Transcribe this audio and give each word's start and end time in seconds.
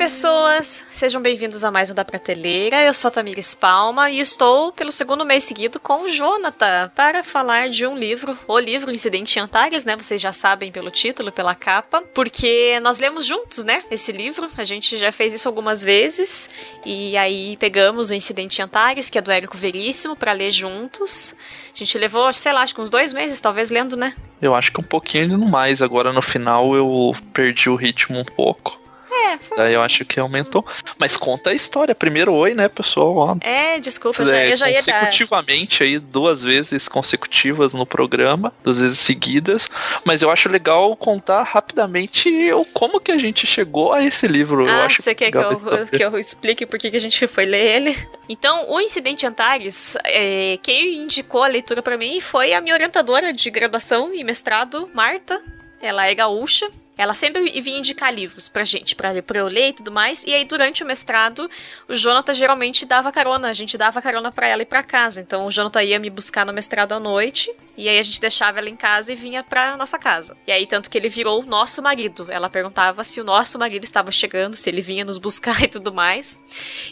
pessoas! 0.00 0.82
Sejam 0.90 1.20
bem-vindos 1.20 1.62
a 1.62 1.70
mais 1.70 1.90
um 1.90 1.94
da 1.94 2.06
Prateleira. 2.06 2.82
Eu 2.82 2.94
sou 2.94 3.08
a 3.08 3.10
Tamires 3.10 3.54
Palma 3.54 4.10
e 4.10 4.18
estou 4.18 4.72
pelo 4.72 4.90
segundo 4.90 5.26
mês 5.26 5.44
seguido 5.44 5.78
com 5.78 6.04
o 6.04 6.08
Jonathan 6.08 6.90
para 6.96 7.22
falar 7.22 7.68
de 7.68 7.86
um 7.86 7.98
livro, 7.98 8.34
o 8.48 8.58
livro 8.58 8.90
Incidente 8.90 9.38
em 9.38 9.42
Antares, 9.42 9.84
né? 9.84 9.94
Vocês 9.94 10.18
já 10.18 10.32
sabem 10.32 10.72
pelo 10.72 10.90
título, 10.90 11.30
pela 11.30 11.54
capa, 11.54 12.02
porque 12.14 12.80
nós 12.80 12.98
lemos 12.98 13.26
juntos, 13.26 13.62
né? 13.62 13.84
Esse 13.90 14.10
livro. 14.10 14.48
A 14.56 14.64
gente 14.64 14.96
já 14.96 15.12
fez 15.12 15.34
isso 15.34 15.46
algumas 15.46 15.84
vezes 15.84 16.48
e 16.86 17.14
aí 17.18 17.58
pegamos 17.58 18.08
o 18.08 18.14
Incidente 18.14 18.58
em 18.58 18.64
Antares, 18.64 19.10
que 19.10 19.18
é 19.18 19.20
do 19.20 19.30
Érico 19.30 19.58
Veríssimo, 19.58 20.16
para 20.16 20.32
ler 20.32 20.50
juntos. 20.50 21.36
A 21.74 21.78
gente 21.78 21.98
levou, 21.98 22.32
sei 22.32 22.54
lá, 22.54 22.62
acho 22.62 22.74
que 22.74 22.80
uns 22.80 22.88
dois 22.88 23.12
meses, 23.12 23.38
talvez, 23.38 23.68
lendo, 23.68 23.98
né? 23.98 24.16
Eu 24.40 24.54
acho 24.54 24.72
que 24.72 24.80
um 24.80 24.84
pouquinho 24.84 25.38
mais. 25.40 25.82
Agora 25.82 26.10
no 26.10 26.22
final 26.22 26.74
eu 26.74 27.14
perdi 27.34 27.68
o 27.68 27.76
ritmo 27.76 28.18
um 28.18 28.24
pouco. 28.24 28.79
É, 29.26 29.38
foi. 29.38 29.56
Daí 29.56 29.74
eu 29.74 29.82
acho 29.82 30.04
que 30.04 30.18
aumentou. 30.18 30.64
Mas 30.98 31.16
conta 31.16 31.50
a 31.50 31.54
história. 31.54 31.94
Primeiro 31.94 32.32
oi, 32.32 32.54
né, 32.54 32.68
pessoal? 32.68 33.16
Ó, 33.16 33.36
É, 33.40 33.78
desculpa, 33.78 34.24
já, 34.24 34.46
eu 34.46 34.56
já 34.56 34.70
ia 34.70 34.82
dar. 34.82 35.00
consecutivamente 35.00 35.82
aí, 35.82 35.98
duas 35.98 36.42
vezes 36.42 36.88
consecutivas 36.88 37.74
no 37.74 37.84
programa, 37.86 38.52
duas 38.62 38.78
vezes 38.80 38.98
seguidas. 38.98 39.68
Mas 40.04 40.22
eu 40.22 40.30
acho 40.30 40.48
legal 40.48 40.94
contar 40.96 41.42
rapidamente 41.42 42.28
o 42.52 42.64
como 42.66 43.00
que 43.00 43.12
a 43.12 43.18
gente 43.18 43.46
chegou 43.46 43.92
a 43.92 44.02
esse 44.02 44.26
livro. 44.26 44.66
eu 44.66 44.72
Ah, 44.72 44.84
acho 44.86 45.02
você 45.02 45.14
quer 45.14 45.30
que 45.30 45.36
eu, 45.38 45.86
que 45.86 46.02
eu 46.04 46.18
explique 46.18 46.66
por 46.66 46.78
que 46.78 46.90
que 46.90 46.96
a 46.96 47.00
gente 47.00 47.26
foi 47.26 47.44
ler 47.44 47.76
ele? 47.76 47.96
Então, 48.28 48.70
o 48.70 48.80
Incidente 48.80 49.26
Antares, 49.26 49.96
é, 50.04 50.58
quem 50.62 50.96
indicou 51.02 51.42
a 51.42 51.48
leitura 51.48 51.82
pra 51.82 51.96
mim 51.98 52.20
foi 52.20 52.52
a 52.54 52.60
minha 52.60 52.74
orientadora 52.74 53.32
de 53.32 53.50
graduação 53.50 54.14
e 54.14 54.22
mestrado, 54.22 54.88
Marta. 54.94 55.40
Ela 55.82 56.06
é 56.06 56.14
gaúcha. 56.14 56.70
Ela 57.00 57.14
sempre 57.14 57.58
vinha 57.62 57.78
indicar 57.78 58.12
livros 58.12 58.46
pra 58.46 58.62
gente, 58.62 58.94
pra, 58.94 59.22
pra 59.22 59.38
eu 59.38 59.48
ler 59.48 59.68
e 59.68 59.72
tudo 59.72 59.90
mais. 59.90 60.22
E 60.24 60.34
aí, 60.34 60.44
durante 60.44 60.84
o 60.84 60.86
mestrado, 60.86 61.50
o 61.88 61.94
Jonathan 61.94 62.34
geralmente 62.34 62.84
dava 62.84 63.10
carona. 63.10 63.48
A 63.48 63.54
gente 63.54 63.78
dava 63.78 64.02
carona 64.02 64.30
pra 64.30 64.46
ela 64.46 64.60
ir 64.60 64.66
pra 64.66 64.82
casa. 64.82 65.18
Então, 65.18 65.46
o 65.46 65.50
Jonathan 65.50 65.82
ia 65.82 65.98
me 65.98 66.10
buscar 66.10 66.44
no 66.44 66.52
mestrado 66.52 66.92
à 66.92 67.00
noite. 67.00 67.50
E 67.80 67.88
aí, 67.88 67.98
a 67.98 68.02
gente 68.02 68.20
deixava 68.20 68.58
ela 68.58 68.68
em 68.68 68.76
casa 68.76 69.10
e 69.10 69.16
vinha 69.16 69.42
pra 69.42 69.74
nossa 69.76 69.98
casa. 69.98 70.36
E 70.46 70.52
aí, 70.52 70.66
tanto 70.66 70.90
que 70.90 70.98
ele 70.98 71.08
virou 71.08 71.42
o 71.42 71.46
nosso 71.46 71.80
marido. 71.80 72.26
Ela 72.30 72.50
perguntava 72.50 73.02
se 73.02 73.20
o 73.20 73.24
nosso 73.24 73.58
marido 73.58 73.84
estava 73.84 74.12
chegando, 74.12 74.54
se 74.54 74.68
ele 74.68 74.82
vinha 74.82 75.04
nos 75.04 75.16
buscar 75.16 75.62
e 75.64 75.68
tudo 75.68 75.92
mais. 75.92 76.38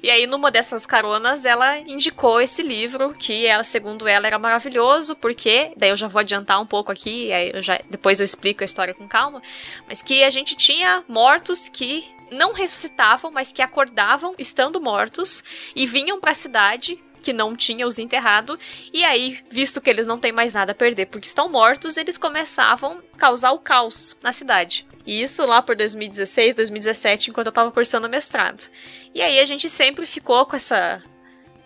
E 0.03 0.11
aí, 0.11 0.27
numa 0.27 0.51
dessas 0.51 0.87
caronas, 0.87 1.45
ela 1.45 1.79
indicou 1.81 2.41
esse 2.41 2.63
livro, 2.63 3.13
que 3.13 3.45
ela, 3.45 3.63
segundo 3.63 4.09
ela, 4.09 4.27
era 4.27 4.39
maravilhoso, 4.39 5.15
porque. 5.17 5.73
Daí 5.77 5.91
eu 5.91 5.97
já 5.97 6.09
vou 6.09 6.21
adiantar 6.21 6.61
um 6.61 6.67
pouco 6.67 6.91
aqui, 6.91 7.29
eu 7.53 7.61
já, 7.61 7.79
depois 7.91 8.19
eu 8.19 8.25
explico 8.25 8.63
a 8.63 8.67
história 8.67 8.95
com 8.95 9.07
calma. 9.07 9.43
Mas 9.87 10.01
que 10.01 10.25
a 10.25 10.31
gente 10.31 10.57
tinha 10.57 11.05
mortos 11.07 11.69
que 11.69 12.05
não 12.31 12.53
ressuscitavam, 12.53 13.31
mas 13.31 13.53
que 13.53 13.63
acordavam 13.63 14.35
estando 14.39 14.81
mortos 14.81 15.43
e 15.75 15.87
vinham 15.87 16.21
pra 16.21 16.35
cidade 16.35 17.03
que 17.23 17.33
não 17.33 17.55
tinha 17.55 17.87
os 17.87 17.99
enterrado 17.99 18.59
e 18.93 19.05
aí, 19.05 19.39
visto 19.51 19.81
que 19.81 19.91
eles 19.91 20.07
não 20.07 20.19
têm 20.19 20.33
mais 20.33 20.55
nada 20.55 20.73
a 20.73 20.75
perder 20.75 21.07
porque 21.07 21.27
estão 21.27 21.49
mortos, 21.49 21.97
eles 21.97 22.19
começavam 22.19 23.03
a 23.15 23.17
causar 23.17 23.53
o 23.53 23.59
caos 23.59 24.17
na 24.23 24.33
cidade. 24.33 24.87
E 25.07 25.23
isso 25.23 25.47
lá 25.47 25.63
por 25.63 25.75
2016, 25.75 26.55
2017, 26.55 27.31
enquanto 27.31 27.47
eu 27.47 27.53
tava 27.53 27.71
cursando 27.71 28.09
mestrado. 28.09 28.71
E 29.15 29.23
aí 29.23 29.39
a 29.39 29.45
gente 29.45 29.69
sempre 29.69 30.05
ficou 30.05 30.45
com 30.45 30.55
essa 30.55 31.03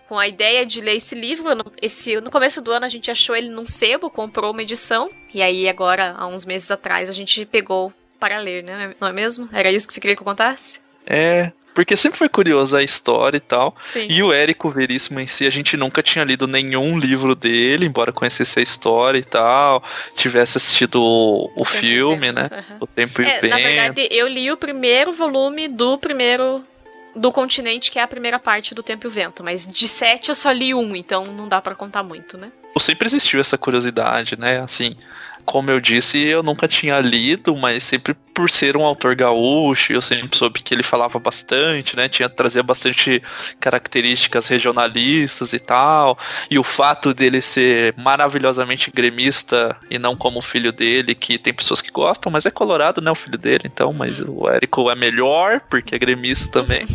com 0.08 0.18
a 0.18 0.28
ideia 0.28 0.66
de 0.66 0.80
ler 0.80 0.96
esse 0.96 1.14
livro. 1.14 1.48
Esse, 1.80 2.20
no 2.20 2.30
começo 2.30 2.60
do 2.60 2.70
ano 2.70 2.84
a 2.84 2.88
gente 2.88 3.10
achou 3.10 3.34
ele 3.34 3.48
num 3.48 3.66
sebo, 3.66 4.10
comprou 4.10 4.52
uma 4.52 4.62
edição. 4.62 5.10
E 5.32 5.40
aí 5.40 5.68
agora, 5.68 6.14
há 6.18 6.26
uns 6.26 6.44
meses 6.44 6.70
atrás, 6.70 7.08
a 7.08 7.12
gente 7.12 7.46
pegou 7.46 7.92
para 8.20 8.38
ler, 8.38 8.62
né? 8.62 8.94
Não 9.00 9.08
é 9.08 9.12
mesmo? 9.12 9.48
Era 9.52 9.72
isso 9.72 9.88
que 9.88 9.94
você 9.94 10.00
queria 10.00 10.14
que 10.14 10.22
eu 10.22 10.26
contasse? 10.26 10.80
É, 11.06 11.50
porque 11.74 11.96
sempre 11.96 12.18
foi 12.18 12.28
curiosa 12.28 12.78
a 12.78 12.82
história 12.82 13.36
e 13.36 13.40
tal. 13.40 13.74
Sim. 13.80 14.06
E 14.10 14.22
o 14.22 14.32
Érico 14.32 14.70
Veríssimo 14.70 15.20
em 15.20 15.26
si, 15.26 15.46
a 15.46 15.50
gente 15.50 15.76
nunca 15.76 16.02
tinha 16.02 16.24
lido 16.24 16.46
nenhum 16.46 16.98
livro 16.98 17.34
dele, 17.34 17.86
embora 17.86 18.12
conhecesse 18.12 18.58
a 18.58 18.62
história 18.62 19.18
e 19.18 19.24
tal, 19.24 19.82
tivesse 20.14 20.58
assistido 20.58 21.02
o, 21.02 21.50
o 21.56 21.64
filme, 21.64 22.32
né? 22.32 22.48
aham. 22.52 22.76
O 22.80 22.86
Tempo 22.86 23.22
e 23.22 23.24
o 23.24 23.28
É, 23.28 23.40
Vento. 23.40 23.50
na 23.50 23.56
verdade, 23.56 24.08
eu 24.10 24.28
li 24.28 24.50
o 24.50 24.56
primeiro 24.56 25.12
volume 25.12 25.68
do 25.68 25.98
primeiro. 25.98 26.64
Do 27.14 27.30
continente, 27.30 27.90
que 27.90 27.98
é 27.98 28.02
a 28.02 28.08
primeira 28.08 28.38
parte 28.38 28.74
do 28.74 28.82
Tempo 28.82 29.06
e 29.06 29.08
o 29.08 29.10
Vento. 29.10 29.44
Mas 29.44 29.66
de 29.66 29.86
sete 29.86 30.30
eu 30.30 30.34
só 30.34 30.50
li 30.50 30.72
um, 30.72 30.96
então 30.96 31.26
não 31.26 31.46
dá 31.46 31.60
pra 31.60 31.74
contar 31.74 32.02
muito, 32.02 32.38
né? 32.38 32.50
sempre 32.80 33.06
existiu 33.06 33.40
essa 33.40 33.58
curiosidade, 33.58 34.38
né? 34.38 34.60
Assim, 34.60 34.96
como 35.44 35.70
eu 35.70 35.80
disse, 35.80 36.18
eu 36.18 36.42
nunca 36.42 36.68
tinha 36.68 36.98
lido, 37.00 37.56
mas 37.56 37.84
sempre 37.84 38.14
por 38.32 38.50
ser 38.50 38.76
um 38.76 38.84
autor 38.84 39.14
gaúcho, 39.14 39.92
eu 39.92 40.00
sempre 40.00 40.36
soube 40.36 40.62
que 40.62 40.74
ele 40.74 40.82
falava 40.82 41.18
bastante, 41.18 41.96
né? 41.96 42.08
Tinha 42.08 42.28
trazia 42.28 42.62
bastante 42.62 43.22
características 43.60 44.48
regionalistas 44.48 45.52
e 45.52 45.58
tal. 45.58 46.18
E 46.50 46.58
o 46.58 46.64
fato 46.64 47.12
dele 47.12 47.42
ser 47.42 47.94
maravilhosamente 47.96 48.90
gremista 48.90 49.76
e 49.90 49.98
não 49.98 50.16
como 50.16 50.38
o 50.38 50.42
filho 50.42 50.72
dele, 50.72 51.14
que 51.14 51.38
tem 51.38 51.52
pessoas 51.52 51.82
que 51.82 51.90
gostam, 51.90 52.32
mas 52.32 52.46
é 52.46 52.50
colorado, 52.50 53.00
né? 53.00 53.10
O 53.10 53.14
filho 53.16 53.38
dele, 53.38 53.64
então, 53.66 53.92
mas 53.92 54.20
o 54.20 54.48
Érico 54.48 54.90
é 54.90 54.94
melhor 54.94 55.60
porque 55.68 55.94
é 55.94 55.98
gremista 55.98 56.48
também. 56.48 56.86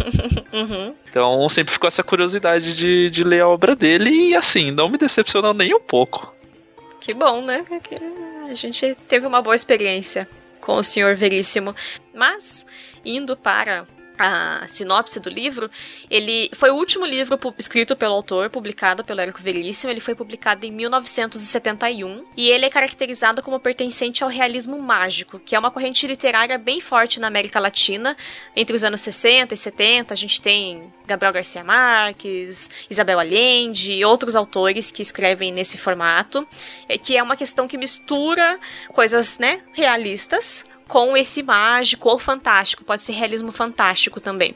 Uhum. 0.53 0.95
Então 1.09 1.47
sempre 1.49 1.73
ficou 1.73 1.87
essa 1.87 2.03
curiosidade 2.03 2.73
de, 2.73 3.09
de 3.09 3.23
ler 3.23 3.41
a 3.41 3.47
obra 3.47 3.75
dele 3.75 4.09
e 4.09 4.35
assim, 4.35 4.71
não 4.71 4.89
me 4.89 4.97
decepcionou 4.97 5.53
nem 5.53 5.73
um 5.73 5.79
pouco. 5.79 6.33
Que 6.99 7.13
bom, 7.13 7.41
né? 7.41 7.63
Que 7.83 7.95
a 8.49 8.53
gente 8.53 8.95
teve 9.07 9.25
uma 9.25 9.41
boa 9.41 9.55
experiência 9.55 10.27
com 10.59 10.75
o 10.77 10.83
senhor 10.83 11.15
Veríssimo. 11.15 11.75
Mas, 12.13 12.65
indo 13.05 13.35
para 13.35 13.87
a 14.17 14.67
sinopse 14.67 15.19
do 15.19 15.29
livro, 15.29 15.69
ele 16.09 16.49
foi 16.53 16.69
o 16.69 16.75
último 16.75 17.05
livro 17.05 17.39
escrito 17.57 17.95
pelo 17.95 18.13
autor, 18.13 18.49
publicado 18.49 19.03
pelo 19.03 19.21
Érico 19.21 19.41
Veríssimo. 19.41 19.91
Ele 19.91 19.99
foi 19.99 20.15
publicado 20.15 20.65
em 20.65 20.71
1971 20.71 22.25
e 22.35 22.49
ele 22.49 22.65
é 22.65 22.69
caracterizado 22.69 23.41
como 23.41 23.59
pertencente 23.59 24.23
ao 24.23 24.29
realismo 24.29 24.81
mágico, 24.81 25.39
que 25.39 25.55
é 25.55 25.59
uma 25.59 25.71
corrente 25.71 26.07
literária 26.07 26.57
bem 26.57 26.81
forte 26.81 27.19
na 27.19 27.27
América 27.27 27.59
Latina. 27.59 28.15
Entre 28.55 28.75
os 28.75 28.83
anos 28.83 29.01
60 29.01 29.53
e 29.53 29.57
70, 29.57 30.13
a 30.13 30.17
gente 30.17 30.41
tem 30.41 30.91
Gabriel 31.05 31.33
Garcia 31.33 31.63
Marques, 31.63 32.69
Isabel 32.89 33.19
Allende 33.19 33.93
e 33.93 34.03
outros 34.03 34.35
autores 34.35 34.91
que 34.91 35.01
escrevem 35.01 35.51
nesse 35.51 35.77
formato, 35.77 36.47
que 37.03 37.17
é 37.17 37.23
uma 37.23 37.37
questão 37.37 37.67
que 37.67 37.77
mistura 37.77 38.59
coisas, 38.93 39.37
né, 39.39 39.61
realistas 39.73 40.65
com 40.87 41.15
esse 41.15 41.43
mágico 41.43 42.09
ou 42.09 42.17
fantástico, 42.17 42.83
pode 42.83 43.01
ser 43.01 43.13
realismo 43.13 43.51
fantástico 43.51 44.19
também. 44.19 44.55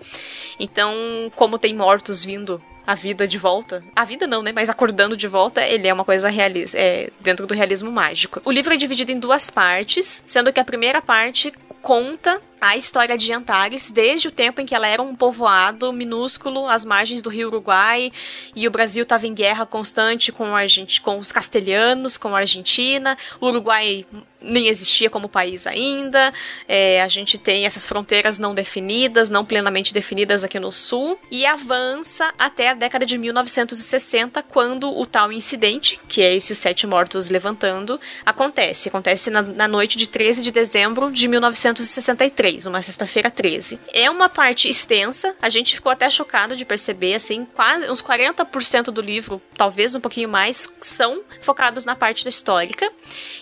Então, 0.59 0.93
como 1.35 1.59
tem 1.59 1.75
mortos 1.75 2.23
vindo 2.23 2.61
a 2.85 2.95
vida 2.95 3.27
de 3.27 3.37
volta, 3.37 3.83
a 3.95 4.03
vida 4.03 4.25
não, 4.25 4.41
né, 4.41 4.51
mas 4.51 4.69
acordando 4.69 5.15
de 5.15 5.27
volta, 5.27 5.61
ele 5.65 5.87
é 5.87 5.93
uma 5.93 6.03
coisa 6.03 6.29
realista, 6.29 6.77
é 6.77 7.09
dentro 7.19 7.45
do 7.45 7.53
realismo 7.53 7.91
mágico. 7.91 8.41
O 8.43 8.51
livro 8.51 8.73
é 8.73 8.77
dividido 8.77 9.11
em 9.11 9.19
duas 9.19 9.49
partes, 9.49 10.23
sendo 10.25 10.51
que 10.51 10.59
a 10.59 10.65
primeira 10.65 11.01
parte 11.01 11.53
conta 11.81 12.41
a 12.61 12.77
história 12.77 13.17
de 13.17 13.33
Antares 13.33 13.89
desde 13.89 14.27
o 14.27 14.31
tempo 14.31 14.61
em 14.61 14.65
que 14.67 14.75
ela 14.75 14.87
era 14.87 15.01
um 15.01 15.15
povoado 15.15 15.91
minúsculo 15.91 16.67
às 16.67 16.85
margens 16.85 17.21
do 17.21 17.29
rio 17.29 17.47
Uruguai 17.47 18.11
e 18.55 18.67
o 18.67 18.71
Brasil 18.71 19.01
estava 19.01 19.25
em 19.25 19.33
guerra 19.33 19.65
constante 19.65 20.31
com, 20.31 20.55
a 20.55 20.59
Argenti- 20.59 21.01
com 21.01 21.17
os 21.17 21.31
castelhanos, 21.31 22.17
com 22.17 22.35
a 22.35 22.39
Argentina. 22.39 23.17
O 23.39 23.47
Uruguai 23.47 24.05
nem 24.41 24.67
existia 24.67 25.09
como 25.09 25.29
país 25.29 25.67
ainda. 25.67 26.33
É, 26.67 27.01
a 27.01 27.07
gente 27.07 27.37
tem 27.37 27.65
essas 27.65 27.87
fronteiras 27.87 28.39
não 28.39 28.55
definidas, 28.55 29.29
não 29.29 29.45
plenamente 29.45 29.93
definidas 29.93 30.43
aqui 30.43 30.59
no 30.59 30.71
sul 30.71 31.19
e 31.29 31.45
avança 31.45 32.33
até 32.37 32.69
a 32.69 32.73
década 32.73 33.05
de 33.05 33.17
1960, 33.17 34.41
quando 34.43 34.91
o 34.97 35.05
tal 35.05 35.31
incidente, 35.31 35.99
que 36.07 36.21
é 36.21 36.35
esses 36.35 36.57
sete 36.57 36.87
mortos 36.87 37.29
levantando, 37.29 37.99
acontece. 38.25 38.89
Acontece 38.89 39.29
na, 39.29 39.41
na 39.41 39.67
noite 39.67 39.97
de 39.97 40.07
13 40.07 40.41
de 40.41 40.51
dezembro 40.51 41.11
de 41.11 41.27
1963, 41.27 42.50
uma 42.65 42.81
sexta-feira 42.81 43.29
13. 43.29 43.79
É 43.93 44.09
uma 44.09 44.29
parte 44.29 44.69
extensa, 44.69 45.35
a 45.41 45.49
gente 45.49 45.75
ficou 45.75 45.91
até 45.91 46.09
chocado 46.09 46.55
de 46.55 46.65
perceber, 46.65 47.13
assim, 47.13 47.45
quase 47.45 47.89
uns 47.89 48.01
40% 48.01 48.85
do 48.85 49.01
livro, 49.01 49.41
talvez 49.55 49.95
um 49.95 49.99
pouquinho 49.99 50.29
mais, 50.29 50.67
são 50.79 51.21
focados 51.41 51.85
na 51.85 51.95
parte 51.95 52.23
da 52.23 52.29
histórica. 52.29 52.91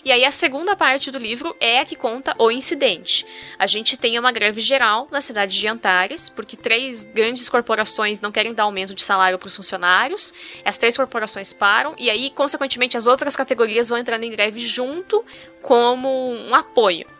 E 0.04 0.12
aí 0.12 0.24
a 0.24 0.32
segunda 0.32 0.76
parte 0.76 1.12
do 1.12 1.18
livro 1.18 1.56
é 1.60 1.80
a 1.80 1.86
que 1.86 1.96
conta 1.96 2.36
o 2.38 2.52
incidente. 2.52 3.26
A 3.58 3.66
gente 3.66 3.98
tem 3.98 4.18
uma 4.18 4.32
greve 4.32 4.62
geral 4.62 5.08
na 5.12 5.22
cidade 5.22 5.58
de 5.58 5.68
Antares, 5.68 6.30
porque 6.30 6.56
três 6.56 7.04
grandes 7.04 7.50
corporações 7.50 8.22
não 8.22 8.32
querem 8.32 8.54
dar 8.54 8.64
aumento 8.64 8.94
de 8.94 9.04
salário 9.04 9.38
para 9.38 9.48
os 9.48 9.56
funcionários. 9.56 10.34
As 10.64 10.78
três 10.78 10.96
corporações 10.96 11.54
param 11.54 11.96
e 11.98 12.10
aí, 12.10 12.30
consequentemente, 12.30 12.98
as 12.98 13.08
outras 13.08 13.36
categorias 13.36 13.90
vão 13.90 13.98
entrando 13.98 14.24
em 14.24 14.32
greve 14.32 14.60
junto 14.60 15.24
como 15.62 16.32
um 16.34 16.56
apoio. 16.56 17.19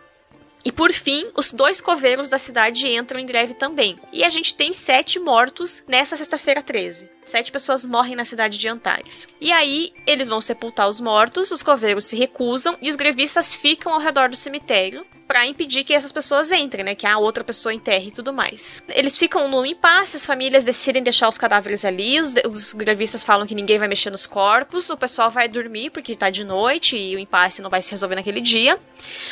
E 0.64 0.70
por 0.70 0.92
fim, 0.92 1.30
os 1.34 1.52
dois 1.52 1.80
coveiros 1.80 2.28
da 2.28 2.38
cidade 2.38 2.86
entram 2.86 3.18
em 3.18 3.26
greve 3.26 3.54
também. 3.54 3.98
E 4.12 4.24
a 4.24 4.28
gente 4.28 4.54
tem 4.54 4.72
sete 4.72 5.18
mortos 5.18 5.82
nessa 5.88 6.16
sexta-feira 6.16 6.62
13. 6.62 7.08
Sete 7.24 7.52
pessoas 7.52 7.84
morrem 7.84 8.16
na 8.16 8.24
cidade 8.24 8.58
de 8.58 8.68
Antares. 8.68 9.28
E 9.40 9.52
aí, 9.52 9.92
eles 10.06 10.28
vão 10.28 10.40
sepultar 10.40 10.88
os 10.88 11.00
mortos, 11.00 11.50
os 11.50 11.62
coveiros 11.62 12.06
se 12.06 12.16
recusam 12.16 12.76
e 12.82 12.90
os 12.90 12.96
grevistas 12.96 13.54
ficam 13.54 13.92
ao 13.92 14.00
redor 14.00 14.28
do 14.28 14.36
cemitério 14.36 15.06
para 15.30 15.46
impedir 15.46 15.84
que 15.84 15.94
essas 15.94 16.10
pessoas 16.10 16.50
entrem, 16.50 16.84
né? 16.84 16.96
Que 16.96 17.06
a 17.06 17.16
outra 17.16 17.44
pessoa 17.44 17.72
enterre 17.72 18.08
e 18.08 18.10
tudo 18.10 18.32
mais. 18.32 18.82
Eles 18.88 19.16
ficam 19.16 19.48
no 19.48 19.64
impasse, 19.64 20.16
as 20.16 20.26
famílias 20.26 20.64
decidem 20.64 21.04
deixar 21.04 21.28
os 21.28 21.38
cadáveres 21.38 21.84
ali, 21.84 22.18
os, 22.18 22.34
os 22.44 23.22
falam 23.22 23.46
que 23.46 23.54
ninguém 23.54 23.78
vai 23.78 23.86
mexer 23.86 24.10
nos 24.10 24.26
corpos, 24.26 24.90
o 24.90 24.96
pessoal 24.96 25.30
vai 25.30 25.46
dormir 25.46 25.90
porque 25.90 26.16
tá 26.16 26.30
de 26.30 26.42
noite 26.42 26.96
e 26.96 27.14
o 27.14 27.18
impasse 27.20 27.62
não 27.62 27.70
vai 27.70 27.80
se 27.80 27.92
resolver 27.92 28.16
naquele 28.16 28.40
dia. 28.40 28.76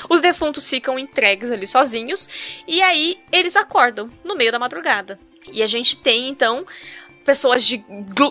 Os 0.08 0.20
defuntos 0.20 0.70
ficam 0.70 1.00
entregues 1.00 1.50
ali 1.50 1.66
sozinhos 1.66 2.28
e 2.64 2.80
aí 2.80 3.18
eles 3.32 3.56
acordam 3.56 4.08
no 4.22 4.36
meio 4.36 4.52
da 4.52 4.58
madrugada. 4.60 5.18
E 5.52 5.64
a 5.64 5.66
gente 5.66 5.96
tem 5.96 6.28
então 6.28 6.64
pessoas 7.28 7.62
de 7.62 7.84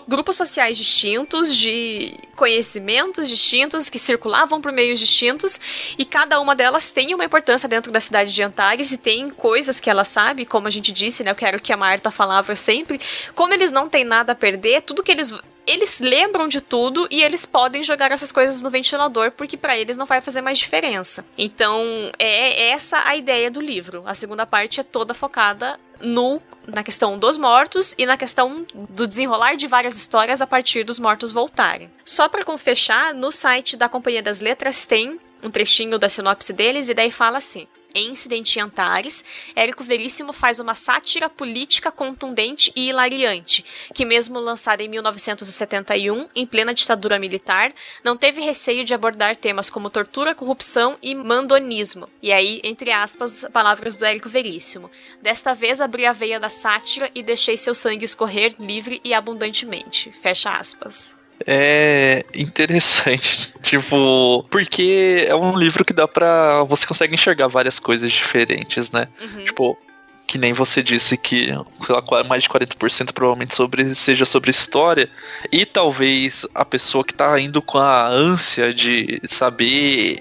grupos 0.08 0.34
sociais 0.34 0.76
distintos, 0.76 1.56
de 1.56 2.18
conhecimentos 2.34 3.28
distintos, 3.28 3.88
que 3.88 3.96
circulavam 3.96 4.60
por 4.60 4.72
meios 4.72 4.98
distintos, 4.98 5.60
e 5.96 6.04
cada 6.04 6.40
uma 6.40 6.56
delas 6.56 6.90
tem 6.90 7.14
uma 7.14 7.24
importância 7.24 7.68
dentro 7.68 7.92
da 7.92 8.00
cidade 8.00 8.34
de 8.34 8.42
Antares 8.42 8.90
e 8.90 8.98
tem 8.98 9.30
coisas 9.30 9.78
que 9.78 9.88
ela 9.88 10.04
sabe, 10.04 10.44
como 10.44 10.66
a 10.66 10.70
gente 10.70 10.90
disse, 10.90 11.22
né? 11.22 11.30
Eu 11.30 11.36
quero 11.36 11.60
que 11.60 11.72
a 11.72 11.76
Marta 11.76 12.10
falava 12.10 12.56
sempre. 12.56 13.00
Como 13.36 13.54
eles 13.54 13.70
não 13.70 13.88
têm 13.88 14.02
nada 14.02 14.32
a 14.32 14.34
perder, 14.34 14.82
tudo 14.82 15.00
que 15.00 15.12
eles 15.12 15.32
eles 15.64 16.00
lembram 16.00 16.48
de 16.48 16.62
tudo 16.62 17.06
e 17.10 17.22
eles 17.22 17.44
podem 17.44 17.82
jogar 17.82 18.10
essas 18.10 18.32
coisas 18.32 18.62
no 18.62 18.70
ventilador 18.70 19.30
porque 19.32 19.54
para 19.54 19.76
eles 19.76 19.98
não 19.98 20.06
vai 20.06 20.22
fazer 20.22 20.40
mais 20.40 20.58
diferença. 20.58 21.22
Então, 21.36 21.84
é 22.18 22.70
essa 22.70 23.02
a 23.06 23.14
ideia 23.14 23.50
do 23.50 23.60
livro. 23.60 24.02
A 24.06 24.14
segunda 24.14 24.46
parte 24.46 24.80
é 24.80 24.82
toda 24.82 25.12
focada 25.12 25.78
no 26.00 26.40
na 26.66 26.82
questão 26.82 27.18
dos 27.18 27.36
mortos 27.36 27.94
e 27.96 28.04
na 28.04 28.16
questão 28.16 28.66
do 28.90 29.06
desenrolar 29.06 29.56
de 29.56 29.66
várias 29.66 29.96
histórias 29.96 30.40
a 30.40 30.46
partir 30.46 30.84
dos 30.84 30.98
mortos 30.98 31.30
voltarem. 31.30 31.88
Só 32.04 32.28
para 32.28 32.42
fechar, 32.58 33.14
no 33.14 33.32
site 33.32 33.76
da 33.76 33.88
Companhia 33.88 34.22
das 34.22 34.40
Letras 34.40 34.86
tem 34.86 35.18
um 35.42 35.50
trechinho 35.50 35.98
da 35.98 36.08
sinopse 36.08 36.52
deles 36.52 36.88
e 36.88 36.94
daí 36.94 37.10
fala 37.10 37.38
assim: 37.38 37.66
em 37.94 38.10
Incidente 38.10 38.58
em 38.58 38.62
Antares, 38.62 39.24
Érico 39.54 39.82
Veríssimo 39.84 40.32
faz 40.32 40.58
uma 40.58 40.74
sátira 40.74 41.28
política 41.28 41.90
contundente 41.90 42.72
e 42.74 42.88
hilariante, 42.88 43.64
que 43.94 44.04
mesmo 44.04 44.38
lançada 44.38 44.82
em 44.82 44.88
1971, 44.88 46.28
em 46.34 46.46
plena 46.46 46.72
ditadura 46.72 47.18
militar, 47.18 47.72
não 48.04 48.16
teve 48.16 48.40
receio 48.40 48.84
de 48.84 48.94
abordar 48.94 49.36
temas 49.36 49.68
como 49.70 49.90
tortura, 49.90 50.34
corrupção 50.34 50.96
e 51.02 51.14
mandonismo. 51.14 52.08
E 52.22 52.32
aí, 52.32 52.60
entre 52.62 52.90
aspas, 52.90 53.44
palavras 53.52 53.96
do 53.96 54.04
Érico 54.04 54.28
Veríssimo. 54.28 54.90
Desta 55.20 55.54
vez 55.54 55.80
abri 55.80 56.06
a 56.06 56.12
veia 56.12 56.38
da 56.38 56.48
sátira 56.48 57.10
e 57.14 57.22
deixei 57.22 57.56
seu 57.56 57.74
sangue 57.74 58.04
escorrer 58.04 58.54
livre 58.58 59.00
e 59.04 59.12
abundantemente. 59.12 60.12
Fecha 60.12 60.50
aspas 60.50 61.17
é 61.46 62.24
interessante. 62.34 63.52
tipo, 63.62 64.46
porque 64.50 65.26
é 65.28 65.34
um 65.34 65.56
livro 65.56 65.84
que 65.84 65.92
dá 65.92 66.06
pra. 66.06 66.62
Você 66.64 66.86
consegue 66.86 67.14
enxergar 67.14 67.48
várias 67.48 67.78
coisas 67.78 68.10
diferentes, 68.10 68.90
né? 68.90 69.08
Uhum. 69.20 69.44
Tipo, 69.44 69.78
que 70.26 70.36
nem 70.36 70.52
você 70.52 70.82
disse 70.82 71.16
que, 71.16 71.46
sei 71.84 71.94
lá, 71.94 72.24
mais 72.24 72.42
de 72.42 72.48
40% 72.50 73.12
provavelmente 73.12 73.54
sobre, 73.54 73.94
seja 73.94 74.26
sobre 74.26 74.50
história. 74.50 75.10
E 75.50 75.64
talvez 75.64 76.44
a 76.54 76.64
pessoa 76.64 77.02
que 77.02 77.14
tá 77.14 77.40
indo 77.40 77.62
com 77.62 77.78
a 77.78 78.06
ânsia 78.06 78.74
de 78.74 79.20
saber 79.26 80.18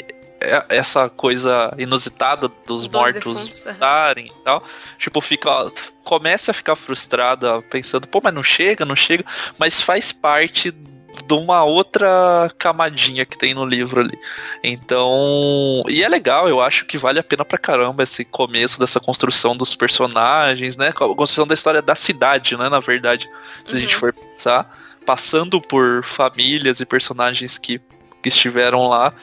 essa 0.70 1.10
coisa 1.10 1.74
inusitada 1.78 2.48
dos, 2.48 2.88
dos 2.88 2.88
mortos 2.88 3.66
estarem 3.66 4.28
e 4.28 4.44
tal, 4.44 4.64
tipo, 4.98 5.20
fica, 5.20 5.50
começa 6.04 6.52
a 6.52 6.54
ficar 6.54 6.76
frustrada 6.76 7.62
pensando, 7.64 8.08
pô, 8.08 8.22
mas 8.24 8.34
não 8.34 8.44
chega, 8.44 8.86
não 8.86 8.96
chega, 8.96 9.26
mas 9.58 9.82
faz 9.82 10.12
parte 10.12 10.72
de 11.28 11.34
uma 11.34 11.64
outra 11.64 12.50
camadinha 12.58 13.26
que 13.26 13.38
tem 13.38 13.54
no 13.54 13.66
livro 13.66 14.00
ali. 14.00 14.18
Então, 14.64 15.84
e 15.88 16.04
é 16.04 16.08
legal, 16.08 16.48
eu 16.48 16.62
acho 16.62 16.86
que 16.86 16.98
vale 16.98 17.20
a 17.20 17.24
pena 17.24 17.44
pra 17.44 17.58
caramba 17.58 18.04
esse 18.04 18.24
começo 18.24 18.80
dessa 18.80 19.00
construção 19.00 19.56
dos 19.56 19.76
personagens, 19.76 20.78
né? 20.78 20.90
A 20.90 20.94
construção 20.94 21.46
da 21.46 21.54
história 21.54 21.82
da 21.82 21.96
cidade, 21.96 22.56
né? 22.56 22.70
Na 22.70 22.80
verdade, 22.80 23.30
se 23.66 23.72
uhum. 23.72 23.78
a 23.78 23.82
gente 23.82 23.94
uhum. 23.96 24.00
for 24.00 24.14
pensar, 24.14 24.78
passando 25.06 25.60
por 25.60 26.04
famílias 26.04 26.80
e 26.80 26.86
personagens 26.86 27.58
que, 27.58 27.82
que 28.22 28.30
estiveram 28.30 28.88
lá 28.88 29.14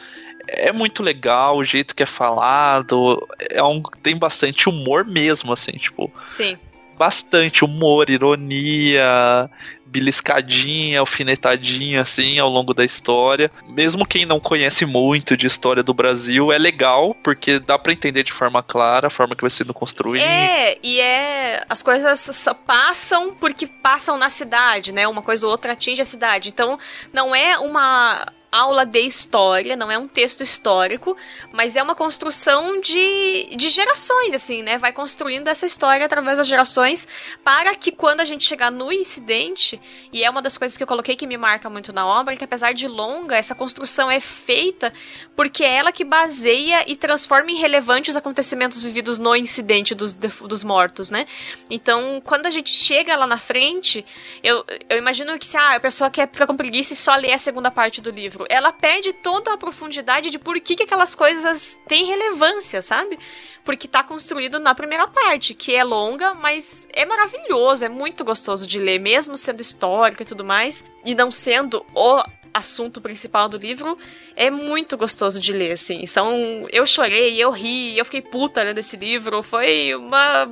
é 0.46 0.72
muito 0.72 1.02
legal 1.02 1.56
o 1.56 1.64
jeito 1.64 1.94
que 1.94 2.02
é 2.02 2.06
falado. 2.06 3.26
É 3.50 3.62
um, 3.62 3.82
tem 4.02 4.16
bastante 4.16 4.68
humor 4.68 5.04
mesmo, 5.04 5.52
assim, 5.52 5.72
tipo. 5.72 6.12
Sim. 6.26 6.58
Bastante 6.96 7.64
humor, 7.64 8.08
ironia, 8.08 9.50
beliscadinha, 9.94 10.99
alfinetadinha, 10.99 12.02
assim, 12.02 12.38
ao 12.41 12.49
longo 12.49 12.75
da 12.75 12.85
história. 12.85 13.49
Mesmo 13.69 14.05
quem 14.05 14.26
não 14.26 14.41
conhece 14.41 14.85
muito 14.85 15.37
de 15.37 15.46
história 15.46 15.85
do 15.85 15.94
Brasil, 15.94 16.50
é 16.52 16.58
legal, 16.58 17.14
porque 17.23 17.61
dá 17.61 17.79
para 17.79 17.93
entender 17.93 18.25
de 18.25 18.32
forma 18.32 18.61
clara 18.61 19.06
a 19.06 19.11
forma 19.11 19.37
que 19.37 19.43
vai 19.43 19.50
sendo 19.50 19.73
construída. 19.73 20.25
É, 20.25 20.79
e 20.82 21.00
é. 21.00 21.64
As 21.69 21.81
coisas 21.81 22.49
passam 22.67 23.35
porque 23.35 23.69
passam 23.69 24.19
na 24.19 24.29
cidade, 24.29 24.90
né? 24.90 25.06
Uma 25.06 25.23
coisa 25.23 25.47
ou 25.47 25.52
outra 25.52 25.75
atinge 25.75 26.02
a 26.02 26.05
cidade. 26.05 26.49
Então, 26.49 26.76
não 27.12 27.32
é 27.32 27.56
uma 27.58 28.26
aula 28.54 28.86
de 28.86 29.00
história, 29.00 29.74
não 29.74 29.90
é 29.90 29.98
um 29.98 30.06
texto 30.06 30.40
histórico, 30.40 31.16
mas 31.52 31.74
é 31.74 31.82
uma 31.82 31.94
construção 31.94 32.80
de, 32.80 33.56
de 33.56 33.68
gerações, 33.68 34.32
assim, 34.32 34.62
né? 34.62 34.78
Vai 34.78 34.92
construindo 34.92 35.48
essa 35.48 35.66
história 35.66 36.06
através 36.06 36.38
das 36.38 36.46
gerações 36.46 37.08
para 37.42 37.74
que 37.74 37.90
quando 37.90 38.20
a 38.20 38.24
gente 38.24 38.44
chegar 38.44 38.70
no 38.70 38.92
incidente, 38.92 39.80
e 40.12 40.22
é 40.22 40.30
uma 40.30 40.40
das 40.40 40.56
coisas 40.56 40.76
que 40.76 40.82
eu 40.84 40.86
coloquei 40.86 41.16
que 41.16 41.26
me 41.26 41.36
marca 41.36 41.68
muito 41.68 41.92
na 41.92 42.06
obra, 42.06 42.36
que 42.36 42.44
apesar 42.44 42.72
de 42.72 42.86
longa, 42.86 43.36
essa 43.36 43.56
construção 43.56 44.08
é 44.08 44.20
feita 44.20 44.92
porque 45.34 45.64
é 45.64 45.74
ela 45.74 45.90
que 45.90 46.04
baseia 46.04 46.88
e 46.88 46.94
transforma 46.94 47.50
em 47.50 47.56
relevante 47.56 48.08
os 48.08 48.16
acontecimentos 48.16 48.82
vividos 48.82 49.18
no 49.18 49.34
incidente 49.34 49.96
dos, 49.96 50.14
dos 50.14 50.62
mortos, 50.62 51.10
né? 51.10 51.26
Então, 51.68 52.22
quando 52.24 52.46
a 52.46 52.50
gente 52.50 52.70
chega 52.70 53.16
lá 53.16 53.26
na 53.26 53.36
frente, 53.36 54.04
eu, 54.44 54.64
eu 54.88 54.96
imagino 54.96 55.36
que 55.38 55.46
se 55.46 55.56
ah, 55.56 55.74
a 55.74 55.80
pessoa 55.80 56.08
quer 56.08 56.28
ficar 56.30 56.46
com 56.46 56.56
preguiça 56.56 56.92
e 56.92 56.96
só 56.96 57.16
ler 57.16 57.32
a 57.32 57.38
segunda 57.38 57.70
parte 57.70 58.00
do 58.00 58.10
livro, 58.10 58.44
ela 58.49 58.73
perde 58.73 59.12
toda 59.12 59.52
a 59.52 59.56
profundidade 59.56 60.31
de 60.31 60.38
por 60.38 60.58
que, 60.61 60.76
que 60.76 60.82
aquelas 60.82 61.14
coisas 61.14 61.79
têm 61.87 62.05
relevância, 62.05 62.82
sabe? 62.82 63.19
Porque 63.64 63.88
tá 63.88 64.02
construído 64.02 64.58
na 64.58 64.75
primeira 64.75 65.06
parte, 65.06 65.55
que 65.55 65.75
é 65.75 65.82
longa, 65.85 66.35
mas 66.35 66.88
é 66.93 67.05
maravilhoso, 67.05 67.85
é 67.85 67.88
muito 67.88 68.25
gostoso 68.25 68.67
de 68.67 68.79
ler, 68.79 68.99
mesmo 68.99 69.37
sendo 69.37 69.61
histórica 69.61 70.23
e 70.23 70.26
tudo 70.26 70.44
mais, 70.44 70.85
e 71.05 71.14
não 71.14 71.31
sendo 71.31 71.85
o 71.94 72.23
assunto 72.52 73.00
principal 73.00 73.49
do 73.49 73.58
livro, 73.58 73.99
é 74.37 74.49
muito 74.49 74.97
gostoso 74.97 75.40
de 75.40 75.52
ler, 75.52 75.73
assim. 75.73 76.07
São, 76.07 76.68
eu 76.71 76.87
chorei, 76.87 77.42
eu 77.42 77.50
ri, 77.50 77.99
eu 77.99 78.04
fiquei 78.04 78.23
puta 78.23 78.62
lendo 78.62 78.78
esse 78.78 78.97
livro, 78.97 79.42
foi 79.42 79.95
uma 79.97 80.49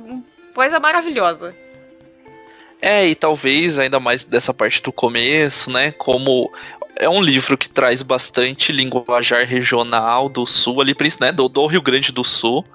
coisa 0.53 0.79
maravilhosa. 0.79 1.55
É, 2.81 3.07
e 3.07 3.15
talvez 3.15 3.79
ainda 3.79 3.97
mais 3.97 4.25
dessa 4.25 4.53
parte 4.53 4.83
do 4.83 4.91
começo, 4.91 5.71
né? 5.71 5.93
Como 5.93 6.51
é 6.95 7.09
um 7.09 7.21
livro 7.21 7.57
que 7.57 7.69
traz 7.69 8.01
bastante 8.03 8.71
linguajar 8.71 9.45
regional 9.45 10.29
do 10.29 10.45
sul, 10.45 10.81
ali, 10.81 10.95
né, 11.19 11.31
do, 11.31 11.47
do 11.49 11.65
Rio 11.65 11.81
Grande 11.81 12.11
do 12.11 12.23
Sul, 12.23 12.65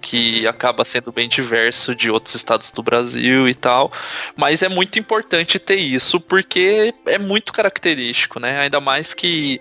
que 0.00 0.46
acaba 0.46 0.84
sendo 0.84 1.10
bem 1.10 1.28
diverso 1.28 1.94
de 1.94 2.10
outros 2.10 2.34
estados 2.34 2.70
do 2.70 2.82
Brasil 2.82 3.48
e 3.48 3.54
tal. 3.54 3.90
Mas 4.36 4.62
é 4.62 4.68
muito 4.68 4.98
importante 4.98 5.58
ter 5.58 5.76
isso 5.76 6.20
porque 6.20 6.94
é 7.06 7.18
muito 7.18 7.52
característico, 7.52 8.38
né? 8.38 8.60
Ainda 8.60 8.80
mais 8.80 9.14
que 9.14 9.60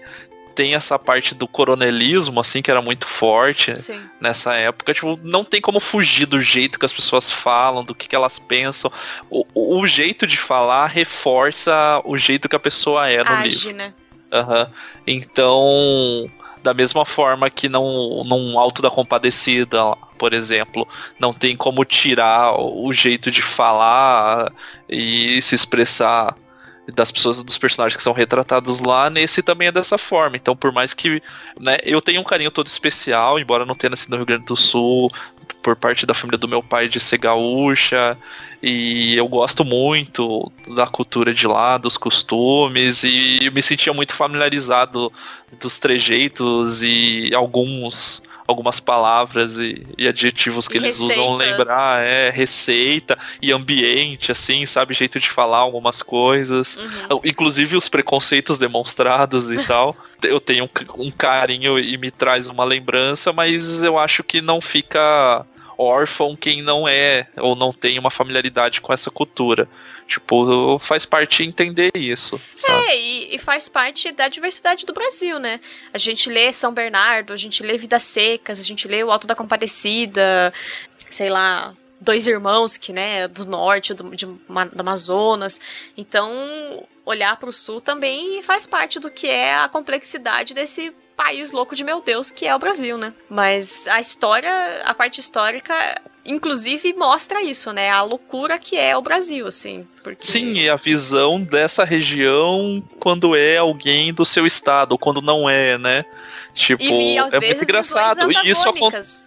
tem 0.54 0.76
essa 0.76 1.00
parte 1.00 1.34
do 1.34 1.48
coronelismo, 1.48 2.40
assim, 2.40 2.62
que 2.62 2.70
era 2.70 2.82
muito 2.82 3.08
forte 3.08 3.76
Sim. 3.76 4.02
nessa 4.22 4.54
época. 4.54 4.94
Tipo, 4.94 5.20
não 5.24 5.44
tem 5.44 5.60
como 5.60 5.80
fugir 5.80 6.26
do 6.26 6.40
jeito 6.40 6.78
que 6.78 6.86
as 6.86 6.94
pessoas 6.94 7.32
falam, 7.32 7.84
do 7.84 7.96
que, 7.96 8.08
que 8.08 8.16
elas 8.16 8.38
pensam. 8.38 8.92
O, 9.30 9.46
o 9.80 9.88
jeito 9.88 10.28
de 10.28 10.38
falar 10.38 10.88
reforça 10.88 12.02
o 12.06 12.18
jeito 12.18 12.48
que 12.48 12.56
a 12.56 12.60
pessoa 12.60 13.10
é 13.10 13.24
no 13.24 13.32
Age, 13.32 13.50
livro. 13.50 13.74
Né? 13.76 13.94
Uhum. 14.34 14.74
Então, 15.06 16.32
da 16.64 16.74
mesma 16.74 17.06
forma 17.06 17.50
que 17.50 17.70
não, 17.70 18.24
num 18.26 18.58
Alto 18.58 18.82
da 18.82 18.90
Compadecida, 18.90 19.78
por 20.18 20.34
exemplo, 20.34 20.88
não 21.20 21.34
tem 21.34 21.56
como 21.56 21.86
tirar 21.86 22.60
o 22.60 22.92
jeito 22.94 23.30
de 23.30 23.42
falar 23.42 24.52
e 24.90 25.42
se 25.42 25.54
expressar 25.54 26.36
das 26.92 27.12
pessoas, 27.12 27.42
dos 27.42 27.58
personagens 27.58 27.96
que 27.96 28.04
são 28.04 28.12
retratados 28.12 28.82
lá, 28.82 29.10
nesse 29.10 29.42
também 29.42 29.70
é 29.70 29.72
dessa 29.72 29.98
forma. 29.98 30.36
Então, 30.36 30.56
por 30.56 30.72
mais 30.72 30.94
que 30.94 31.22
né, 31.60 31.78
eu 31.84 32.02
tenha 32.02 32.20
um 32.20 32.24
carinho 32.24 32.52
todo 32.52 32.68
especial, 32.68 33.40
embora 33.40 33.66
não 33.66 33.76
tenha 33.76 33.92
nascido 33.92 34.12
no 34.12 34.18
Rio 34.18 34.26
Grande 34.26 34.46
do 34.46 34.56
Sul, 34.56 35.10
por 35.62 35.76
parte 35.76 36.06
da 36.06 36.14
família 36.14 36.38
do 36.38 36.48
meu 36.48 36.62
pai 36.62 36.88
de 36.88 37.00
ser 37.00 37.18
gaúcha, 37.18 38.18
e 38.62 39.16
eu 39.16 39.28
gosto 39.28 39.66
muito 39.66 40.52
da 40.76 40.88
cultura 40.88 41.34
de 41.34 41.46
lá, 41.48 41.78
dos 41.78 41.98
costumes, 41.98 43.04
e 43.04 43.50
me 43.54 43.62
sentia 43.62 43.94
muito 43.94 44.14
familiarizado 44.16 45.12
dos 45.60 45.78
trejeitos 45.80 46.82
e 46.82 47.32
alguns 47.34 48.22
algumas 48.48 48.80
palavras 48.80 49.58
e, 49.58 49.86
e 49.98 50.08
adjetivos 50.08 50.68
que 50.68 50.76
E 50.76 50.78
eles 50.78 51.00
receitas. 51.00 51.18
usam 51.18 51.36
lembrar, 51.36 52.04
é 52.04 52.30
receita 52.30 53.18
e 53.42 53.52
ambiente, 53.52 54.32
assim, 54.32 54.66
sabe? 54.66 54.94
Jeito 54.94 55.20
de 55.20 55.30
falar 55.30 55.60
algumas 55.60 56.02
coisas. 56.02 56.76
Uhum. 56.76 57.22
Inclusive 57.24 57.76
os 57.76 57.90
preconceitos 57.90 58.58
demonstrados 58.58 59.52
e 59.52 59.64
tal. 59.66 59.96
Eu 60.24 60.40
tenho 60.40 60.64
um, 60.64 61.04
um 61.08 61.12
carinho 61.12 61.78
e 61.78 61.98
me 61.98 62.10
traz 62.10 62.50
uma 62.50 62.64
lembrança, 62.64 63.34
mas 63.34 63.84
eu 63.84 64.00
acho 64.00 64.24
que 64.24 64.42
não 64.42 64.62
fica 64.62 65.46
órfão 65.78 66.36
quem 66.36 66.62
não 66.62 66.88
é 66.88 67.28
ou 67.38 67.56
não 67.56 67.72
tem 67.72 67.98
uma 68.00 68.12
familiaridade 68.12 68.82
com 68.82 68.94
essa 68.94 69.10
cultura. 69.10 69.68
Tipo, 70.08 70.78
faz 70.80 71.06
parte 71.06 71.44
entender 71.44 71.92
isso. 71.96 72.40
Sabe? 72.56 72.88
É, 72.88 73.00
e, 73.00 73.36
e 73.36 73.40
faz 73.40 73.70
parte 73.70 74.12
da 74.12 74.28
diversidade 74.28 74.86
do 74.86 74.94
Brasil, 74.94 75.40
né? 75.40 75.60
A 75.94 75.98
gente 75.98 76.30
lê 76.30 76.52
São 76.52 76.74
Bernardo, 76.74 77.34
a 77.34 77.38
gente 77.38 77.64
lê 77.64 77.78
Vidas 77.78 78.04
Secas, 78.04 78.60
a 78.60 78.64
gente 78.64 78.88
lê 78.88 79.04
o 79.04 79.12
Alto 79.12 79.26
da 79.26 79.36
Compadecida, 79.36 80.54
sei 81.10 81.30
lá, 81.30 81.74
Dois 82.02 82.28
Irmãos, 82.28 82.78
que, 82.78 82.92
né, 82.92 83.28
do 83.28 83.46
norte, 83.46 83.94
do, 83.94 84.14
de, 84.16 84.26
do 84.26 84.80
Amazonas. 84.80 85.60
Então, 85.96 86.30
olhar 87.06 87.38
para 87.38 87.50
o 87.50 87.54
sul 87.54 87.80
também 87.80 88.42
faz 88.44 88.68
parte 88.68 89.00
do 89.00 89.10
que 89.10 89.28
é 89.28 89.56
a 89.56 89.70
complexidade 89.70 90.54
desse 90.54 90.94
país 91.16 91.52
louco 91.52 91.76
de 91.76 91.84
meu 91.84 92.02
Deus, 92.02 92.32
que 92.32 92.46
é 92.46 92.56
o 92.56 92.60
Brasil, 92.60 92.98
né? 92.98 93.14
Mas 93.30 93.88
a 93.88 94.00
história, 94.00 94.52
a 94.84 94.94
parte 94.94 95.20
histórica, 95.20 95.74
inclusive 96.26 96.94
mostra 96.94 97.42
isso, 97.42 97.72
né? 97.72 97.90
A 97.90 98.02
loucura 98.02 98.58
que 98.58 98.78
é 98.78 98.96
o 98.96 99.02
Brasil, 99.02 99.48
assim. 99.48 99.88
Porque... 100.04 100.28
Sim, 100.28 100.54
e 100.54 100.70
a 100.70 100.76
visão 100.76 101.42
dessa 101.42 101.84
região 101.84 102.84
quando 103.00 103.36
é 103.36 103.58
alguém 103.58 104.14
do 104.14 104.26
seu 104.26 104.46
estado, 104.46 104.98
quando 104.98 105.22
não 105.22 105.50
é, 105.50 105.78
né? 105.78 106.06
Tipo, 106.54 106.84
E, 106.84 107.16
e 107.16 107.18
é 107.18 107.40
muito 107.40 107.64
engraçado. 107.64 108.32
E 108.32 108.50
isso 108.50 108.68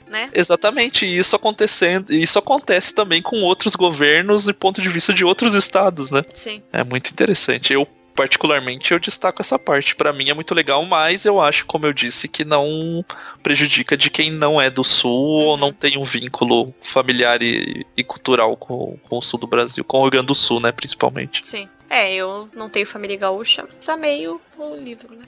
né? 0.07 0.31
Exatamente, 0.33 1.05
e 1.05 1.19
isso 1.19 1.35
acontecendo, 1.35 2.13
e 2.13 2.23
isso 2.23 2.39
acontece 2.39 2.95
também 2.95 3.21
com 3.21 3.41
outros 3.43 3.75
governos 3.75 4.45
do 4.45 4.55
ponto 4.55 4.81
de 4.81 4.89
vista 4.89 5.13
de 5.13 5.25
outros 5.25 5.55
estados, 5.55 6.11
né? 6.11 6.23
Sim. 6.33 6.63
É 6.73 6.85
muito 6.85 7.11
interessante. 7.11 7.73
Eu 7.73 7.87
particularmente 8.17 8.93
eu 8.93 8.99
destaco 8.99 9.41
essa 9.43 9.59
parte. 9.59 9.95
Pra 9.95 10.13
mim 10.13 10.29
é 10.31 10.35
muito 10.35 10.55
legal, 10.55 10.85
mas 10.85 11.25
eu 11.25 11.41
acho, 11.41 11.67
como 11.67 11.87
eu 11.87 11.93
disse, 11.93 12.27
que 12.27 12.45
não 12.45 13.05
prejudica 13.43 13.97
de 13.97 14.11
quem 14.11 14.31
não 14.33 14.61
é 14.61 14.69
do 14.71 14.83
sul 14.83 15.11
ou 15.13 15.51
Uhum. 15.53 15.57
não 15.59 15.73
tem 15.73 15.97
um 15.99 16.03
vínculo 16.05 16.75
familiar 16.83 17.43
e, 17.43 17.87
e 17.97 18.03
cultural 18.03 18.57
com, 18.57 18.99
com 19.09 19.19
o 19.19 19.23
sul 19.23 19.39
do 19.39 19.47
Brasil, 19.47 19.85
com 19.85 19.99
o 19.99 20.03
Rio 20.03 20.11
Grande 20.11 20.27
do 20.27 20.35
Sul, 20.35 20.61
né, 20.61 20.73
principalmente. 20.73 21.47
Sim. 21.47 21.69
É, 21.89 22.13
eu 22.15 22.49
não 22.57 22.69
tenho 22.69 22.87
família 22.87 23.17
gaúcha, 23.17 23.65
mas 23.77 23.89
amei 23.89 24.27
o, 24.27 24.41
o 24.59 24.75
livro, 24.77 25.15
né? 25.15 25.25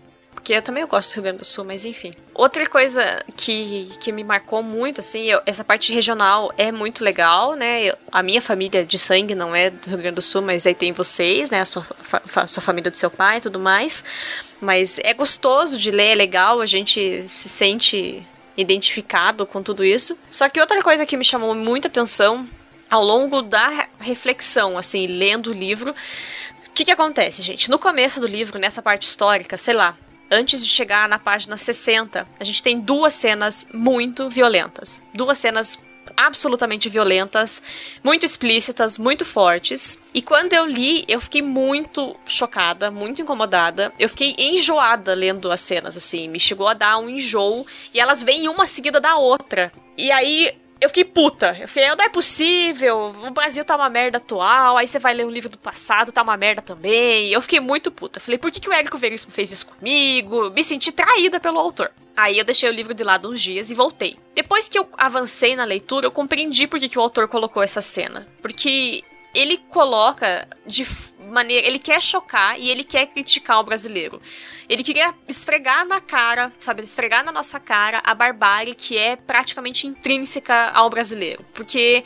Porque 0.48 0.56
eu 0.56 0.62
também 0.62 0.86
gosto 0.86 1.10
do 1.10 1.14
Rio 1.16 1.22
Grande 1.24 1.38
do 1.40 1.44
Sul, 1.44 1.62
mas 1.62 1.84
enfim. 1.84 2.14
Outra 2.32 2.66
coisa 2.66 3.22
que, 3.36 3.90
que 4.00 4.10
me 4.10 4.24
marcou 4.24 4.62
muito, 4.62 4.98
assim, 5.00 5.24
eu- 5.24 5.42
essa 5.44 5.62
parte 5.62 5.92
regional 5.92 6.50
é 6.56 6.72
muito 6.72 7.04
legal, 7.04 7.52
né? 7.52 7.82
Eu- 7.82 7.94
a 8.10 8.22
minha 8.22 8.40
família 8.40 8.82
de 8.82 8.98
sangue 8.98 9.34
não 9.34 9.54
é 9.54 9.68
do 9.68 9.86
Rio 9.90 9.98
Grande 9.98 10.14
do 10.14 10.22
Sul, 10.22 10.40
mas 10.40 10.66
aí 10.66 10.74
tem 10.74 10.90
vocês, 10.90 11.50
né? 11.50 11.60
A 11.60 11.66
sua, 11.66 11.86
fa- 12.24 12.46
sua 12.46 12.62
família 12.62 12.90
do 12.90 12.96
seu 12.96 13.10
pai 13.10 13.36
e 13.36 13.40
tudo 13.42 13.60
mais. 13.60 14.02
Mas 14.58 14.98
é 15.00 15.12
gostoso 15.12 15.76
de 15.76 15.90
ler, 15.90 16.12
é 16.12 16.14
legal, 16.14 16.62
a 16.62 16.66
gente 16.66 17.28
se 17.28 17.46
sente 17.50 18.26
identificado 18.56 19.44
com 19.44 19.62
tudo 19.62 19.84
isso. 19.84 20.18
Só 20.30 20.48
que 20.48 20.58
outra 20.58 20.80
coisa 20.82 21.04
que 21.04 21.14
me 21.18 21.26
chamou 21.26 21.54
muita 21.54 21.88
atenção 21.88 22.48
ao 22.88 23.04
longo 23.04 23.42
da 23.42 23.68
re- 23.68 23.88
reflexão, 24.00 24.78
assim, 24.78 25.06
lendo 25.08 25.50
o 25.50 25.52
livro, 25.52 25.90
o 25.90 26.70
que, 26.72 26.86
que 26.86 26.90
acontece, 26.90 27.42
gente? 27.42 27.70
No 27.70 27.78
começo 27.78 28.18
do 28.18 28.26
livro, 28.26 28.58
nessa 28.58 28.80
parte 28.80 29.02
histórica, 29.06 29.58
sei 29.58 29.74
lá, 29.74 29.94
antes 30.30 30.64
de 30.64 30.70
chegar 30.70 31.08
na 31.08 31.18
página 31.18 31.56
60, 31.56 32.26
a 32.38 32.44
gente 32.44 32.62
tem 32.62 32.80
duas 32.80 33.12
cenas 33.12 33.66
muito 33.72 34.28
violentas. 34.28 35.02
Duas 35.14 35.38
cenas 35.38 35.78
absolutamente 36.16 36.88
violentas, 36.88 37.62
muito 38.02 38.26
explícitas, 38.26 38.98
muito 38.98 39.24
fortes. 39.24 39.98
E 40.12 40.20
quando 40.20 40.52
eu 40.52 40.66
li, 40.66 41.04
eu 41.06 41.20
fiquei 41.20 41.40
muito 41.40 42.16
chocada, 42.26 42.90
muito 42.90 43.22
incomodada. 43.22 43.92
Eu 43.98 44.08
fiquei 44.08 44.34
enjoada 44.36 45.14
lendo 45.14 45.50
as 45.52 45.60
cenas, 45.60 45.96
assim. 45.96 46.28
Me 46.28 46.40
chegou 46.40 46.66
a 46.66 46.74
dar 46.74 46.98
um 46.98 47.08
enjoo. 47.08 47.64
E 47.94 48.00
elas 48.00 48.22
vêm 48.22 48.48
uma 48.48 48.66
seguida 48.66 49.00
da 49.00 49.16
outra. 49.16 49.72
E 49.96 50.10
aí 50.10 50.52
eu 50.80 50.88
fiquei 50.88 51.04
puta. 51.04 51.56
Eu 51.60 51.68
falei, 51.68 51.88
não 51.88 52.04
é 52.04 52.08
possível. 52.08 53.14
O 53.26 53.30
Brasil 53.30 53.64
tá 53.64 53.76
uma 53.76 53.88
merda 53.88 54.18
atual. 54.18 54.76
Aí 54.76 54.86
você 54.86 54.98
vai 54.98 55.14
ler 55.14 55.26
um 55.26 55.30
livro 55.30 55.48
do 55.48 55.58
passado, 55.58 56.12
tá 56.12 56.22
uma 56.22 56.36
merda 56.36 56.62
também. 56.62 57.30
Eu 57.30 57.40
fiquei 57.40 57.60
muito 57.60 57.90
puta. 57.90 58.20
Falei, 58.20 58.38
por 58.38 58.50
que, 58.50 58.60
que 58.60 58.68
o 58.68 58.72
Érico 58.72 58.98
Veríssimo 58.98 59.32
fez 59.32 59.50
isso 59.50 59.66
comigo? 59.66 60.50
Me 60.50 60.62
senti 60.62 60.92
traída 60.92 61.40
pelo 61.40 61.58
autor. 61.58 61.90
Aí 62.16 62.38
eu 62.38 62.44
deixei 62.44 62.68
o 62.68 62.72
livro 62.72 62.94
de 62.94 63.04
lado 63.04 63.30
uns 63.30 63.40
dias 63.40 63.70
e 63.70 63.74
voltei. 63.74 64.16
Depois 64.34 64.68
que 64.68 64.78
eu 64.78 64.88
avancei 64.96 65.54
na 65.54 65.64
leitura, 65.64 66.06
eu 66.06 66.10
compreendi 66.10 66.66
por 66.66 66.78
que, 66.80 66.88
que 66.88 66.98
o 66.98 67.02
autor 67.02 67.28
colocou 67.28 67.62
essa 67.62 67.80
cena. 67.80 68.26
Porque 68.42 69.04
ele 69.34 69.56
coloca 69.56 70.48
de 70.66 70.84
maneira. 71.28 71.66
Ele 71.66 71.78
quer 71.78 72.00
chocar 72.00 72.58
e 72.58 72.68
ele 72.70 72.84
quer 72.84 73.06
criticar 73.06 73.60
o 73.60 73.62
brasileiro. 73.62 74.20
Ele 74.68 74.82
queria 74.82 75.14
esfregar 75.26 75.86
na 75.86 76.00
cara, 76.00 76.52
sabe? 76.58 76.82
Esfregar 76.82 77.24
na 77.24 77.32
nossa 77.32 77.60
cara 77.60 78.00
a 78.04 78.14
barbárie 78.14 78.74
que 78.74 78.96
é 78.96 79.16
praticamente 79.16 79.86
intrínseca 79.86 80.70
ao 80.70 80.90
brasileiro. 80.90 81.44
Porque 81.54 82.04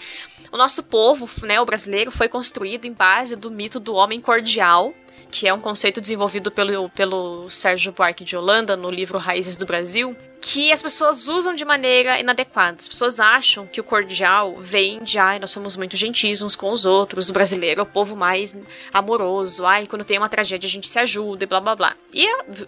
o 0.51 0.57
nosso 0.57 0.83
povo, 0.83 1.29
né, 1.47 1.61
o 1.61 1.65
brasileiro, 1.65 2.11
foi 2.11 2.29
construído 2.29 2.85
em 2.85 2.93
base 2.93 3.37
do 3.37 3.51
mito 3.51 3.81
do 3.81 3.95
homem 3.95 4.21
cordial, 4.21 4.93
que 5.33 5.49
é 5.49 5.55
um 5.55 5.59
conceito 5.59 5.99
desenvolvido 5.99 6.51
pelo, 6.51 6.91
pelo 6.91 7.51
Sérgio 7.51 7.91
Buarque 7.91 8.23
de 8.23 8.37
Holanda 8.37 8.77
no 8.77 8.91
livro 8.91 9.19
Raízes 9.19 9.57
do 9.57 9.65
Brasil, 9.65 10.15
que 10.43 10.71
as 10.71 10.83
pessoas 10.83 11.27
usam 11.27 11.55
de 11.55 11.65
maneira 11.65 12.21
inadequada. 12.21 12.77
As 12.79 12.87
pessoas 12.87 13.19
acham 13.19 13.67
que 13.67 13.81
o 13.81 13.85
cordial 13.85 14.57
vem 14.59 15.03
de, 15.03 15.19
ai, 15.19 15.39
nós 15.39 15.51
somos 15.51 15.75
muito 15.75 15.97
gentis 15.97 16.43
uns 16.43 16.55
com 16.55 16.71
os 16.71 16.85
outros, 16.85 17.31
o 17.31 17.33
brasileiro 17.33 17.81
é 17.81 17.83
o 17.83 17.87
povo 17.87 18.15
mais 18.15 18.55
amoroso, 18.93 19.65
ai, 19.65 19.87
quando 19.87 20.05
tem 20.05 20.19
uma 20.19 20.29
tragédia 20.29 20.69
a 20.69 20.71
gente 20.71 20.89
se 20.89 20.99
ajuda 20.99 21.45
e 21.45 21.47
blá 21.47 21.61
blá 21.61 21.75
blá. 21.75 21.97
E, 22.13 22.27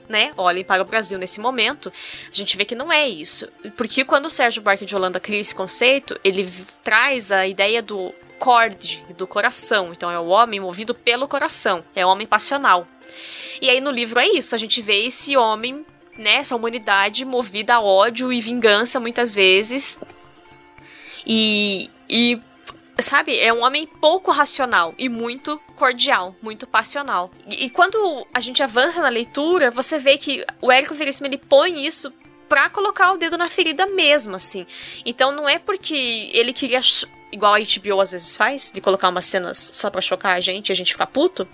né, 0.08 0.32
olhem 0.34 0.64
para 0.64 0.82
o 0.82 0.86
Brasil 0.86 1.18
nesse 1.18 1.40
momento, 1.40 1.92
a 2.32 2.34
gente 2.34 2.56
vê 2.56 2.64
que 2.64 2.74
não 2.74 2.90
é 2.90 3.06
isso. 3.06 3.46
Porque 3.76 4.06
quando 4.06 4.24
o 4.24 4.30
Sérgio 4.30 4.62
Buarque 4.62 4.86
de 4.86 4.96
Holanda 4.96 5.20
cria 5.20 5.38
esse 5.38 5.54
conceito, 5.54 6.18
ele 6.24 6.48
traz 6.82 7.30
a 7.30 7.46
ideia 7.46 7.82
do 7.82 8.14
corde, 8.38 9.04
do 9.16 9.26
coração. 9.26 9.92
Então 9.92 10.10
é 10.10 10.18
o 10.18 10.26
homem 10.26 10.60
movido 10.60 10.94
pelo 10.94 11.28
coração, 11.28 11.84
é 11.94 12.04
o 12.04 12.08
homem 12.08 12.26
passional. 12.26 12.86
E 13.60 13.70
aí 13.70 13.80
no 13.80 13.90
livro 13.90 14.18
é 14.18 14.26
isso, 14.26 14.54
a 14.54 14.58
gente 14.58 14.82
vê 14.82 15.06
esse 15.06 15.36
homem, 15.36 15.84
né, 16.18 16.36
essa 16.36 16.56
humanidade 16.56 17.24
movida 17.24 17.74
a 17.74 17.80
ódio 17.80 18.32
e 18.32 18.40
vingança 18.40 19.00
muitas 19.00 19.34
vezes. 19.34 19.98
E, 21.26 21.90
e 22.08 22.38
sabe, 23.02 23.38
é 23.38 23.52
um 23.52 23.62
homem 23.62 23.86
pouco 23.86 24.30
racional 24.30 24.94
e 24.98 25.08
muito 25.08 25.58
cordial, 25.76 26.34
muito 26.42 26.66
passional. 26.66 27.30
E, 27.46 27.64
e 27.64 27.70
quando 27.70 28.26
a 28.32 28.40
gente 28.40 28.62
avança 28.62 29.00
na 29.00 29.08
leitura, 29.08 29.70
você 29.70 29.98
vê 29.98 30.18
que 30.18 30.44
o 30.60 30.70
Érico 30.70 30.94
Veríssimo 30.94 31.26
ele 31.26 31.38
põe 31.38 31.86
isso 31.86 32.12
pra 32.48 32.68
colocar 32.68 33.12
o 33.12 33.16
dedo 33.16 33.38
na 33.38 33.48
ferida 33.48 33.86
mesmo, 33.86 34.36
assim. 34.36 34.66
Então 35.04 35.32
não 35.32 35.48
é 35.48 35.58
porque 35.58 36.30
ele 36.32 36.52
queria 36.52 36.80
igual 37.34 37.54
a 37.54 37.58
HBO 37.58 38.00
às 38.00 38.12
vezes 38.12 38.36
faz, 38.36 38.70
de 38.72 38.80
colocar 38.80 39.08
umas 39.08 39.24
cenas 39.24 39.70
só 39.74 39.90
pra 39.90 40.00
chocar 40.00 40.36
a 40.36 40.40
gente 40.40 40.68
e 40.68 40.72
a 40.72 40.76
gente 40.76 40.92
ficar 40.92 41.06
puto, 41.08 41.46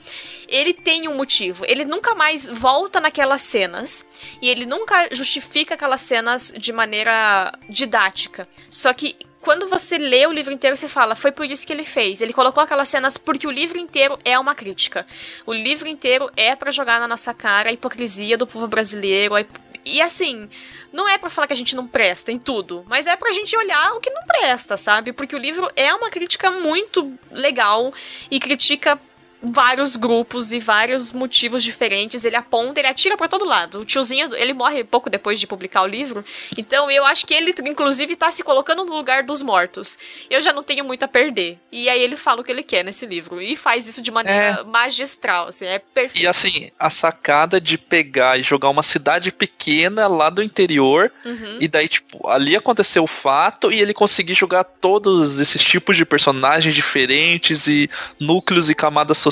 ele 0.47 0.73
tem 0.75 1.09
um 1.09 1.17
motivo. 1.17 1.65
Ele 1.67 1.85
nunca 1.85 2.15
mais 2.15 2.49
volta 2.49 3.01
naquelas 3.01 3.41
cenas 3.43 4.05
e 4.43 4.49
ele 4.49 4.67
nunca 4.67 5.09
justifica 5.13 5.75
aquelas 5.75 6.01
cenas 6.03 6.53
de 6.57 6.73
maneira 6.73 7.51
didática. 7.69 8.47
Só 8.69 8.93
que 8.93 9.17
quando 9.41 9.67
você 9.69 9.97
lê 9.97 10.27
o 10.27 10.33
livro 10.33 10.53
inteiro, 10.53 10.77
você 10.77 10.87
fala, 10.87 11.17
foi 11.17 11.33
por 11.33 11.47
isso 11.51 11.67
que 11.67 11.73
ele 11.73 11.85
fez. 11.85 12.21
Ele 12.21 12.33
colocou 12.35 12.63
aquelas 12.63 12.89
cenas 12.91 13.17
porque 13.17 13.47
o 13.47 13.51
livro 13.51 13.79
inteiro 13.79 14.19
é 14.23 14.39
uma 14.39 14.55
crítica. 14.55 15.07
O 15.47 15.55
livro 15.55 15.89
inteiro 15.89 16.31
é 16.37 16.55
pra 16.55 16.71
jogar 16.71 17.01
na 17.01 17.09
nossa 17.09 17.33
cara 17.33 17.71
a 17.71 17.73
hipocrisia 17.73 18.37
do 18.37 18.47
povo 18.47 18.69
brasileiro. 18.69 19.35
a 19.35 19.41
hip- 19.41 19.70
E 19.85 20.01
assim, 20.01 20.49
não 20.93 21.09
é 21.09 21.17
pra 21.17 21.31
falar 21.31 21.47
que 21.47 21.53
a 21.53 21.57
gente 21.57 21.75
não 21.75 21.87
presta 21.87 22.31
em 22.31 22.39
tudo, 22.39 22.85
mas 22.89 23.07
é 23.07 23.17
pra 23.17 23.33
gente 23.33 23.57
olhar 23.57 23.95
o 23.95 24.01
que 24.01 24.11
não 24.11 24.23
presta, 24.25 24.77
sabe? 24.77 25.13
Porque 25.13 25.35
o 25.35 25.39
livro 25.39 25.71
é 25.75 25.95
uma 25.95 26.11
crítica 26.11 26.51
muito 26.51 27.13
legal 27.31 27.93
e 28.31 28.39
critica 28.39 29.01
vários 29.43 29.97
grupos 29.97 30.53
e 30.53 30.59
vários 30.61 31.13
motivos 31.13 31.63
diferentes. 31.63 32.25
Ele 32.25 32.37
aponta, 32.37 32.81
ele 32.81 32.89
atira 32.89 33.17
pra 33.17 33.29
todo 33.29 33.45
lado. 33.45 33.81
O 33.81 33.85
tiozinho, 33.85 34.35
ele 34.35 34.53
morre 34.53 34.85
pouco 34.85 35.09
depois 35.11 35.41
de 35.41 35.47
publicar 35.47 35.83
o 35.83 35.87
livro. 35.87 36.25
Então 36.57 36.91
eu 36.91 37.05
acho 37.05 37.27
que 37.27 37.35
ele, 37.35 37.55
inclusive, 37.67 38.17
tá 38.17 38.31
se 38.31 38.43
colocando 38.43 38.85
no 38.85 38.95
lugar 38.95 39.23
dos 39.23 39.43
mortos. 39.43 39.99
Eu 40.29 40.41
já 40.41 40.53
não 40.53 40.63
tenho 40.63 40.85
muito 40.85 41.03
a 41.05 41.09
perder. 41.09 41.59
E 41.73 41.89
aí 41.89 42.01
ele 42.03 42.17
fala 42.17 42.41
o 42.41 42.45
que 42.45 42.53
ele 42.53 42.63
quer 42.63 42.85
nesse 42.85 43.07
livro. 43.07 43.41
E 43.41 43.57
faz 43.57 43.87
isso 43.87 44.03
de 44.03 44.11
maneira 44.11 44.65
magistral, 44.65 45.49
assim, 45.49 45.67
é 45.67 45.79
perfeito. 45.79 46.23
E 46.25 46.27
assim, 46.27 46.71
a 46.79 46.91
sacada 46.91 47.61
de 47.61 47.79
pegar 47.79 48.39
e 48.39 48.43
jogar 48.43 48.69
uma 48.69 48.83
cidade 48.83 49.33
pequena 49.33 50.07
lá 50.07 50.29
do 50.31 50.43
interior, 50.43 51.11
Uhum. 51.25 51.59
e 51.61 51.69
daí, 51.69 51.89
tipo, 51.89 52.27
ali 52.29 52.57
aconteceu 52.57 53.05
o 53.05 53.07
fato, 53.07 53.71
e 53.73 53.81
ele 53.81 53.95
conseguir 53.95 54.35
jogar 54.35 54.65
todos 54.65 55.39
esses 55.39 55.63
tipos 55.63 55.97
de 55.97 56.05
personagens 56.05 56.75
diferentes, 56.75 57.67
e 57.67 57.89
núcleos 58.19 58.69
e 58.69 58.75
camadas 58.75 59.19
sociais, 59.19 59.30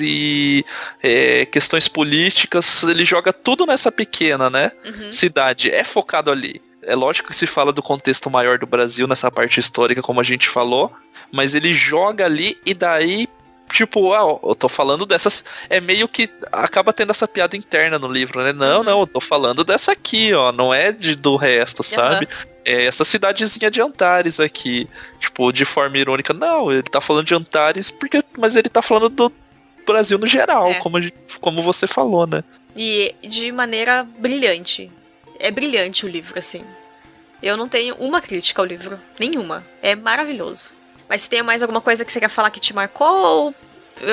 e 0.00 0.64
é, 1.02 1.46
questões 1.46 1.88
políticas, 1.88 2.82
ele 2.82 3.04
joga 3.04 3.32
tudo 3.32 3.66
nessa 3.66 3.90
pequena, 3.92 4.50
né? 4.50 4.72
Uhum. 4.84 5.12
Cidade. 5.12 5.70
É 5.70 5.84
focado 5.84 6.30
ali. 6.30 6.60
é 6.82 6.94
lógico 6.94 7.28
que 7.30 7.36
se 7.36 7.46
fala 7.46 7.72
do 7.72 7.82
contexto 7.82 8.30
maior 8.30 8.58
do 8.58 8.66
Brasil 8.66 9.06
nessa 9.06 9.30
parte 9.30 9.60
histórica, 9.60 10.02
como 10.02 10.20
a 10.20 10.24
gente 10.24 10.48
falou, 10.48 10.92
mas 11.32 11.54
ele 11.54 11.74
joga 11.74 12.24
ali 12.24 12.56
e 12.64 12.72
daí 12.72 13.28
tipo, 13.72 14.12
ah, 14.12 14.38
eu 14.42 14.54
tô 14.54 14.68
falando 14.68 15.04
dessas. 15.04 15.44
É 15.68 15.80
meio 15.80 16.08
que 16.08 16.30
acaba 16.52 16.92
tendo 16.92 17.10
essa 17.10 17.26
piada 17.26 17.56
interna 17.56 17.98
no 17.98 18.08
livro, 18.08 18.42
né? 18.42 18.52
Não, 18.52 18.78
uhum. 18.78 18.84
não, 18.84 19.00
eu 19.00 19.06
tô 19.06 19.20
falando 19.20 19.64
dessa 19.64 19.92
aqui, 19.92 20.32
ó. 20.32 20.52
Não 20.52 20.72
é 20.72 20.92
de, 20.92 21.14
do 21.14 21.36
resto, 21.36 21.82
sabe? 21.82 22.28
É 22.66 22.86
essa 22.86 23.04
cidadezinha 23.04 23.70
de 23.70 23.80
Antares 23.80 24.40
aqui. 24.40 24.88
Tipo, 25.20 25.52
de 25.52 25.64
forma 25.64 25.96
irônica. 25.96 26.34
Não, 26.34 26.72
ele 26.72 26.82
tá 26.82 27.00
falando 27.00 27.26
de 27.26 27.34
Antares, 27.34 27.92
porque, 27.92 28.24
mas 28.36 28.56
ele 28.56 28.68
tá 28.68 28.82
falando 28.82 29.08
do 29.08 29.32
Brasil 29.86 30.18
no 30.18 30.26
geral, 30.26 30.66
é. 30.66 30.80
como, 30.80 30.98
como 31.40 31.62
você 31.62 31.86
falou, 31.86 32.26
né? 32.26 32.42
E 32.76 33.14
de 33.22 33.52
maneira 33.52 34.02
brilhante. 34.02 34.90
É 35.38 35.50
brilhante 35.50 36.04
o 36.04 36.08
livro, 36.08 36.36
assim. 36.36 36.64
Eu 37.40 37.56
não 37.56 37.68
tenho 37.68 37.94
uma 37.96 38.20
crítica 38.20 38.60
ao 38.60 38.66
livro. 38.66 38.98
Nenhuma. 39.18 39.64
É 39.80 39.94
maravilhoso. 39.94 40.74
Mas 41.08 41.28
tem 41.28 41.42
mais 41.42 41.62
alguma 41.62 41.80
coisa 41.80 42.04
que 42.04 42.10
você 42.10 42.18
quer 42.18 42.28
falar 42.28 42.50
que 42.50 42.58
te 42.58 42.74
marcou? 42.74 43.06
Ou 43.06 43.54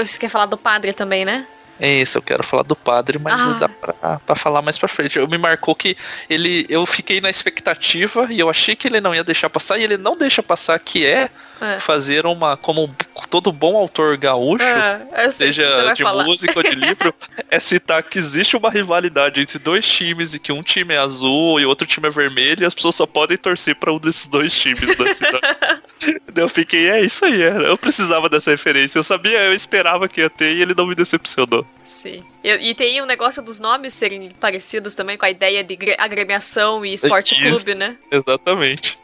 você 0.06 0.20
quer 0.20 0.30
falar 0.30 0.46
do 0.46 0.58
padre 0.58 0.94
também, 0.94 1.26
né? 1.26 1.48
É 1.80 2.02
isso, 2.02 2.18
eu 2.18 2.22
quero 2.22 2.44
falar 2.44 2.64
do 2.64 2.76
padre, 2.76 3.18
mas 3.18 3.42
ah. 3.42 3.58
dá 3.60 3.70
pra, 3.70 4.20
pra, 4.20 4.36
falar 4.36 4.62
mais 4.62 4.78
pra 4.78 4.88
frente. 4.88 5.18
Eu 5.18 5.28
me 5.28 5.38
marcou 5.38 5.76
que 5.76 5.98
ele. 6.30 6.66
Eu 6.70 6.86
fiquei 6.86 7.20
na 7.20 7.30
expectativa 7.30 8.28
e 8.30 8.40
eu 8.40 8.50
achei 8.50 8.76
que 8.76 8.88
ele 8.88 9.02
não 9.02 9.14
ia 9.14 9.24
deixar 9.24 9.50
passar, 9.50 9.78
e 9.78 9.84
ele 9.84 9.98
não 9.98 10.16
deixa 10.16 10.44
passar, 10.44 10.78
que 10.80 11.06
é, 11.06 11.30
é. 11.64 11.80
fazer 11.80 12.26
uma. 12.26 12.58
Como 12.58 12.94
todo 13.30 13.52
bom 13.52 13.76
autor 13.78 14.18
gaúcho, 14.18 14.64
é, 14.64 15.30
seja 15.32 15.94
de 15.94 16.04
falar. 16.04 16.24
música 16.24 16.54
ou 16.56 16.64
de 16.64 16.76
livro, 16.76 17.14
é 17.50 17.60
citar 17.60 18.04
que 18.04 18.18
existe 18.18 18.56
uma 18.56 18.70
rivalidade 18.70 19.42
entre 19.42 19.58
dois 19.58 19.88
times 19.88 20.34
e 20.34 20.40
que 20.40 20.52
um 20.52 20.62
time 20.62 20.94
é 20.94 20.98
azul 20.98 21.60
e 21.60 21.66
outro 21.66 21.88
time 21.88 22.08
é 22.08 22.12
vermelho, 22.12 22.64
e 22.64 22.66
as 22.66 22.74
pessoas 22.74 22.96
só 22.96 23.06
podem 23.06 23.38
torcer 23.38 23.76
para 23.76 23.92
um 23.92 23.98
desses 23.98 24.28
dois 24.28 24.54
times 24.54 24.96
da 24.98 25.14
cidade. 25.14 26.22
eu 26.36 26.50
fiquei, 26.50 26.90
é 26.90 27.02
isso 27.02 27.26
aí, 27.26 27.42
é. 27.42 27.70
eu 27.70 27.78
precisava 27.78 28.30
dessa 28.30 28.52
referência. 28.52 28.98
Eu 28.98 29.04
sabia, 29.04 29.40
eu 29.44 29.54
esperava 29.54 30.08
que 30.08 30.22
ia 30.22 30.30
ter 30.30 30.56
e 30.56 30.62
ele 30.62 30.74
não 30.76 30.86
me 30.86 30.96
decepcionou. 30.96 31.66
Sim. 31.84 32.24
E, 32.44 32.50
e 32.70 32.76
tem 32.76 33.00
o 33.00 33.04
um 33.04 33.08
negócio 33.08 33.42
dos 33.42 33.60
nomes 33.60 33.94
serem 33.94 34.32
parecidos 34.40 34.96
também 34.96 35.18
com 35.18 35.26
a 35.26 35.30
ideia 35.30 35.64
de 35.64 35.78
agremiação 35.98 36.86
e 36.86 36.94
esporte 36.94 37.40
clube, 37.42 37.74
né? 37.76 37.98
Exatamente. 38.12 38.98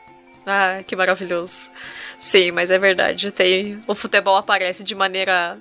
Ah, 0.50 0.84
que 0.86 0.96
maravilhoso. 0.96 1.70
Sim, 2.20 2.52
mas 2.52 2.72
é 2.72 2.80
verdade. 2.80 3.32
Tem, 3.32 3.84
o 3.86 3.94
futebol 3.94 4.36
aparece 4.36 4.84
de 4.84 4.96
maneira 4.96 5.58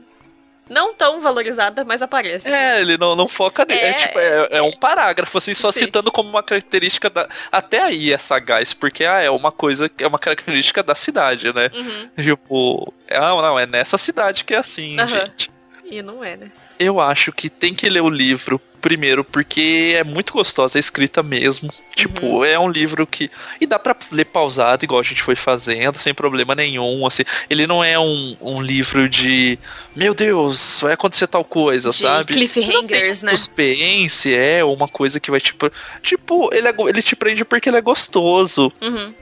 não 0.68 0.95
tão 0.95 1.21
valorizada, 1.21 1.85
mas 1.85 2.02
aparece. 2.02 2.50
É, 2.50 2.80
ele 2.80 2.97
não, 2.97 3.16
não 3.16 3.28
foca 3.28 3.64
nele. 3.64 3.80
É, 3.80 3.88
é, 3.88 3.92
tipo, 3.95 4.18
é, 4.18 4.49
é, 4.52 4.62
um 4.62 4.73
parágrafo, 4.73 5.38
assim, 5.38 5.54
só 5.54 5.73
sim. 5.73 5.80
citando 5.80 6.12
como 6.12 6.28
uma 6.28 6.42
característica 6.42 7.09
da. 7.09 7.28
Até 7.50 7.83
aí 7.83 8.12
é 8.12 8.18
sagaz, 8.18 8.73
porque 8.73 9.04
ah, 9.04 9.21
é 9.21 9.30
uma 9.30 9.50
coisa, 9.50 9.90
é 9.99 10.07
uma 10.07 10.18
característica 10.18 10.83
da 10.83 10.95
cidade, 10.95 11.52
né? 11.52 11.71
Uhum. 11.75 12.11
Tipo, 12.23 12.95
é, 13.07 13.18
não, 13.18 13.42
não, 13.42 13.59
é 13.59 13.66
nessa 13.66 13.99
cidade 13.99 14.45
que 14.45 14.54
é 14.54 14.59
assim, 14.59 14.99
uhum. 15.00 15.07
gente. 15.07 15.50
E 15.85 16.02
não 16.02 16.23
é, 16.23 16.37
né? 16.37 16.50
Eu 16.78 17.00
acho 17.00 17.32
que 17.32 17.50
tem 17.50 17.75
que 17.75 17.88
ler 17.88 18.02
o 18.02 18.11
livro 18.11 18.61
primeiro 18.78 19.25
porque 19.25 19.94
é 19.97 20.04
muito 20.04 20.32
gostosa 20.32 20.78
a 20.78 20.80
escrita 20.80 21.23
mesmo. 21.23 21.73
Tipo, 21.94 22.25
uhum. 22.25 22.44
é 22.44 22.58
um 22.58 22.70
livro 22.70 23.06
que 23.06 23.30
e 23.61 23.66
dá 23.66 23.78
para 23.78 23.97
ler 24.11 24.25
pausado 24.26 24.85
igual 24.85 25.00
a 25.00 25.04
gente 25.04 25.23
foi 25.23 25.35
fazendo, 25.35 25.99
sem 25.99 26.14
problema 26.14 26.54
nenhum, 26.54 27.06
assim. 27.06 27.25
Ele 27.50 27.66
não 27.66 27.82
é 27.82 27.99
um, 27.99 28.37
um 28.40 28.62
livro 28.62 29.08
de 29.08 29.58
meu 29.94 30.14
Deus, 30.14 30.78
vai 30.80 30.92
acontecer 30.92 31.26
tal 31.26 31.44
coisa, 31.44 31.90
de 31.90 31.97
sabe? 31.97 32.32
Cliffhangers, 32.32 33.23
né? 33.23 33.32
Suspense, 33.32 34.32
é 34.32 34.64
uma 34.64 34.88
coisa 34.88 35.18
que 35.18 35.30
vai 35.30 35.40
tipo, 35.40 35.70
tipo, 36.00 36.50
ele 36.54 36.68
é, 36.68 36.75
ele 36.88 37.02
te 37.02 37.16
prende 37.16 37.44
porque 37.44 37.68
ele 37.68 37.78
é 37.78 37.82
gostoso. 37.82 38.73
Uhum. 38.80 39.12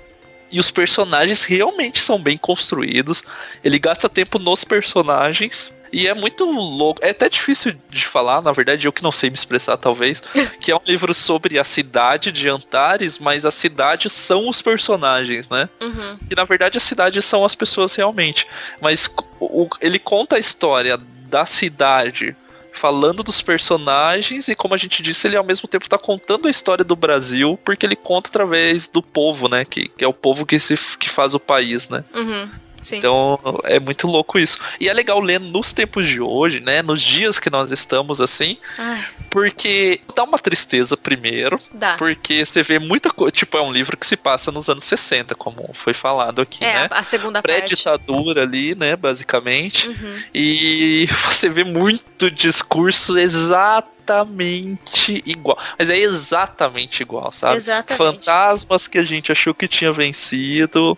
E 0.50 0.60
os 0.60 0.70
personagens 0.70 1.42
realmente 1.42 1.98
são 1.98 2.20
bem 2.20 2.38
construídos. 2.38 3.24
Ele 3.64 3.78
gasta 3.78 4.08
tempo 4.08 4.38
nos 4.38 4.62
personagens 4.62 5.72
e 5.92 6.06
é 6.06 6.14
muito 6.14 6.44
louco. 6.44 7.00
É 7.04 7.10
até 7.10 7.28
difícil 7.28 7.74
de 7.90 8.06
falar, 8.06 8.40
na 8.40 8.52
verdade, 8.52 8.86
eu 8.86 8.92
que 8.92 9.02
não 9.02 9.12
sei 9.12 9.30
me 9.30 9.36
expressar, 9.36 9.76
talvez. 9.76 10.22
que 10.60 10.70
é 10.70 10.76
um 10.76 10.80
livro 10.86 11.14
sobre 11.14 11.58
a 11.58 11.64
cidade 11.64 12.32
de 12.32 12.48
Antares, 12.48 13.18
mas 13.18 13.44
a 13.44 13.50
cidade 13.50 14.10
são 14.10 14.48
os 14.48 14.62
personagens, 14.62 15.48
né? 15.48 15.68
Uhum. 15.80 16.18
E 16.30 16.34
na 16.34 16.44
verdade 16.44 16.78
a 16.78 16.80
cidade 16.80 17.20
são 17.22 17.44
as 17.44 17.54
pessoas 17.54 17.94
realmente. 17.94 18.46
Mas 18.80 19.10
o, 19.40 19.68
ele 19.80 19.98
conta 19.98 20.36
a 20.36 20.38
história 20.38 20.98
da 21.28 21.44
cidade 21.46 22.36
falando 22.76 23.22
dos 23.22 23.40
personagens 23.40 24.48
e 24.48 24.54
como 24.54 24.74
a 24.74 24.76
gente 24.76 25.02
disse, 25.02 25.26
ele 25.26 25.36
ao 25.36 25.44
mesmo 25.44 25.66
tempo 25.66 25.86
está 25.86 25.98
contando 25.98 26.46
a 26.46 26.50
história 26.50 26.84
do 26.84 26.94
Brasil, 26.94 27.58
porque 27.64 27.86
ele 27.86 27.96
conta 27.96 28.28
através 28.28 28.86
do 28.86 29.02
povo, 29.02 29.48
né? 29.48 29.64
Que, 29.64 29.88
que 29.88 30.04
é 30.04 30.08
o 30.08 30.12
povo 30.12 30.44
que, 30.44 30.60
se, 30.60 30.76
que 30.98 31.08
faz 31.08 31.34
o 31.34 31.40
país, 31.40 31.88
né? 31.88 32.04
Uhum. 32.14 32.50
Sim. 32.86 32.98
Então 32.98 33.40
é 33.64 33.80
muito 33.80 34.06
louco 34.06 34.38
isso. 34.38 34.60
E 34.78 34.88
é 34.88 34.92
legal 34.92 35.18
ler 35.18 35.40
nos 35.40 35.72
tempos 35.72 36.06
de 36.06 36.20
hoje, 36.20 36.60
né? 36.60 36.82
Nos 36.82 37.02
dias 37.02 37.40
que 37.40 37.50
nós 37.50 37.72
estamos 37.72 38.20
assim. 38.20 38.58
Ai. 38.78 39.04
Porque 39.28 40.00
dá 40.14 40.22
uma 40.22 40.38
tristeza 40.38 40.96
primeiro. 40.96 41.58
Dá. 41.74 41.96
Porque 41.96 42.46
você 42.46 42.62
vê 42.62 42.78
muita 42.78 43.10
coisa. 43.10 43.32
Tipo, 43.32 43.58
é 43.58 43.60
um 43.60 43.72
livro 43.72 43.96
que 43.96 44.06
se 44.06 44.16
passa 44.16 44.52
nos 44.52 44.68
anos 44.68 44.84
60, 44.84 45.34
como 45.34 45.68
foi 45.74 45.92
falado 45.92 46.40
aqui, 46.40 46.64
é, 46.64 46.74
né? 46.74 46.88
A 46.92 47.02
segunda 47.02 47.42
Pré-ditadura 47.42 48.42
ali, 48.42 48.76
né? 48.76 48.94
Basicamente. 48.94 49.88
Uhum. 49.88 50.22
E 50.32 51.08
você 51.28 51.48
vê 51.48 51.64
muito 51.64 52.30
discurso 52.30 53.18
exatamente 53.18 55.24
igual. 55.26 55.58
Mas 55.76 55.90
é 55.90 55.98
exatamente 55.98 57.00
igual, 57.00 57.32
sabe? 57.32 57.56
Exatamente. 57.56 57.98
Fantasmas 57.98 58.86
que 58.86 58.98
a 58.98 59.04
gente 59.04 59.32
achou 59.32 59.52
que 59.52 59.66
tinha 59.66 59.92
vencido 59.92 60.96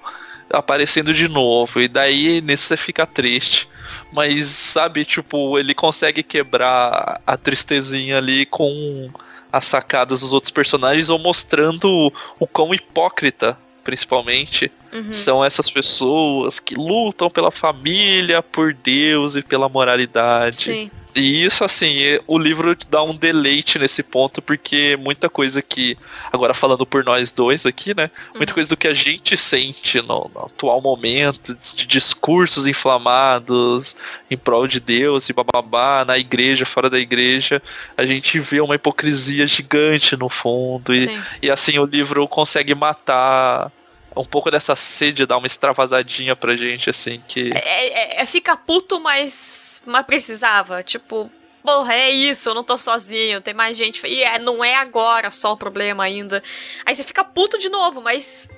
aparecendo 0.50 1.12
de 1.12 1.28
novo. 1.28 1.80
E 1.80 1.88
daí 1.88 2.40
nisso 2.40 2.64
você 2.64 2.76
fica 2.76 3.06
triste. 3.06 3.68
Mas, 4.12 4.46
sabe, 4.46 5.04
tipo, 5.04 5.58
ele 5.58 5.74
consegue 5.74 6.22
quebrar 6.22 7.20
a 7.26 7.36
tristezinha 7.36 8.18
ali 8.18 8.46
com 8.46 9.10
as 9.52 9.64
sacadas 9.64 10.20
dos 10.20 10.32
outros 10.32 10.50
personagens 10.50 11.08
ou 11.08 11.18
mostrando 11.18 12.12
o 12.38 12.46
quão 12.46 12.74
hipócrita, 12.74 13.56
principalmente, 13.82 14.70
uhum. 14.92 15.14
são 15.14 15.44
essas 15.44 15.70
pessoas 15.70 16.60
que 16.60 16.74
lutam 16.74 17.30
pela 17.30 17.50
família, 17.50 18.42
por 18.42 18.74
Deus 18.74 19.36
e 19.36 19.42
pela 19.42 19.68
moralidade. 19.68 20.56
Sim. 20.56 20.90
E 21.18 21.44
isso, 21.44 21.64
assim, 21.64 21.96
o 22.26 22.38
livro 22.38 22.76
dá 22.88 23.02
um 23.02 23.14
deleite 23.14 23.78
nesse 23.78 24.02
ponto, 24.02 24.40
porque 24.40 24.96
muita 25.00 25.28
coisa 25.28 25.60
que, 25.60 25.96
agora 26.32 26.54
falando 26.54 26.86
por 26.86 27.04
nós 27.04 27.32
dois 27.32 27.66
aqui, 27.66 27.94
né? 27.94 28.10
Muita 28.36 28.52
uhum. 28.52 28.54
coisa 28.54 28.68
do 28.70 28.76
que 28.76 28.86
a 28.86 28.94
gente 28.94 29.36
sente 29.36 30.00
no, 30.00 30.30
no, 30.32 30.46
atual 30.46 30.80
momento, 30.80 31.56
de 31.74 31.86
discursos 31.86 32.66
inflamados 32.66 33.96
em 34.30 34.36
prol 34.36 34.66
de 34.68 34.80
Deus 34.80 35.28
e 35.28 35.32
bababá, 35.32 36.04
na 36.04 36.16
igreja, 36.16 36.64
fora 36.64 36.88
da 36.88 36.98
igreja, 36.98 37.60
a 37.96 38.06
gente 38.06 38.38
vê 38.38 38.60
uma 38.60 38.76
hipocrisia 38.76 39.46
gigante 39.46 40.16
no 40.16 40.28
fundo. 40.28 40.94
E, 40.94 41.20
e 41.42 41.50
assim, 41.50 41.78
o 41.78 41.84
livro 41.84 42.26
consegue 42.28 42.74
matar 42.74 43.72
um 44.20 44.24
pouco 44.24 44.50
dessa 44.50 44.74
sede 44.74 45.26
dar 45.26 45.38
uma 45.38 45.46
extravasadinha 45.46 46.34
pra 46.34 46.56
gente, 46.56 46.90
assim, 46.90 47.22
que. 47.26 47.52
É, 47.54 48.18
é, 48.18 48.22
é 48.22 48.26
fica 48.26 48.56
puto, 48.56 48.98
mas, 49.00 49.80
mas 49.86 50.04
precisava. 50.04 50.82
Tipo, 50.82 51.30
porra, 51.62 51.94
é 51.94 52.10
isso, 52.10 52.48
eu 52.48 52.54
não 52.54 52.64
tô 52.64 52.76
sozinho, 52.76 53.40
tem 53.40 53.54
mais 53.54 53.76
gente. 53.76 54.04
E 54.06 54.22
é, 54.22 54.38
não 54.38 54.64
é 54.64 54.74
agora 54.74 55.30
só 55.30 55.52
o 55.52 55.56
problema 55.56 56.04
ainda. 56.04 56.42
Aí 56.84 56.94
você 56.94 57.04
fica 57.04 57.24
puto 57.24 57.58
de 57.58 57.68
novo, 57.68 58.00
mas 58.00 58.50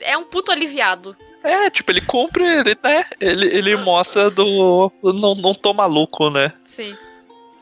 é 0.00 0.16
um 0.16 0.24
puto 0.24 0.52
aliviado. 0.52 1.16
É, 1.42 1.68
tipo, 1.70 1.90
ele 1.90 2.00
cumpre, 2.00 2.44
ele, 2.44 2.76
né? 2.82 3.04
Ele, 3.20 3.46
ele 3.48 3.76
mostra 3.76 4.30
do. 4.30 4.92
Não, 5.02 5.34
não 5.34 5.54
tô 5.54 5.74
maluco, 5.74 6.30
né? 6.30 6.52
Sim. 6.64 6.96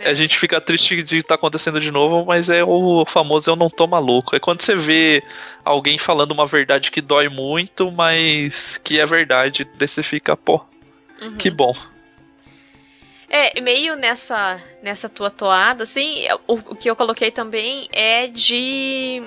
A 0.05 0.15
gente 0.15 0.39
fica 0.39 0.61
triste 0.61 1.03
de 1.03 1.19
estar 1.19 1.29
tá 1.29 1.35
acontecendo 1.35 1.81
de 1.81 1.91
novo, 1.91 2.25
mas 2.25 2.49
é 2.49 2.65
o 2.65 3.05
famoso 3.07 3.51
eu 3.51 3.57
não 3.57 3.69
tô 3.69 3.87
maluco. 3.87 4.35
É 4.35 4.41
quando 4.41 4.63
você 4.63 4.75
vê 4.75 5.23
alguém 5.65 5.99
falando 5.99 6.33
uma 6.33 6.47
verdade 6.47 6.91
que 6.91 7.01
dói 7.01 7.29
muito, 7.29 7.91
mas 7.93 8.79
que 8.79 8.99
é 8.99 9.05
verdade, 9.05 9.69
daí 9.79 9.89
você 9.89 10.03
fica, 10.03 10.37
pô, 10.37 10.65
uhum. 11.21 11.37
que 11.37 11.51
bom. 11.51 11.75
É, 13.29 13.61
meio 13.61 13.95
nessa, 13.95 14.61
nessa 14.83 15.09
tua 15.09 15.31
toada, 15.31 15.85
assim, 15.85 16.25
o, 16.49 16.55
o 16.55 16.75
que 16.75 16.91
eu 16.91 16.97
coloquei 16.97 17.31
também 17.31 17.89
é 17.93 18.27
de. 18.27 19.23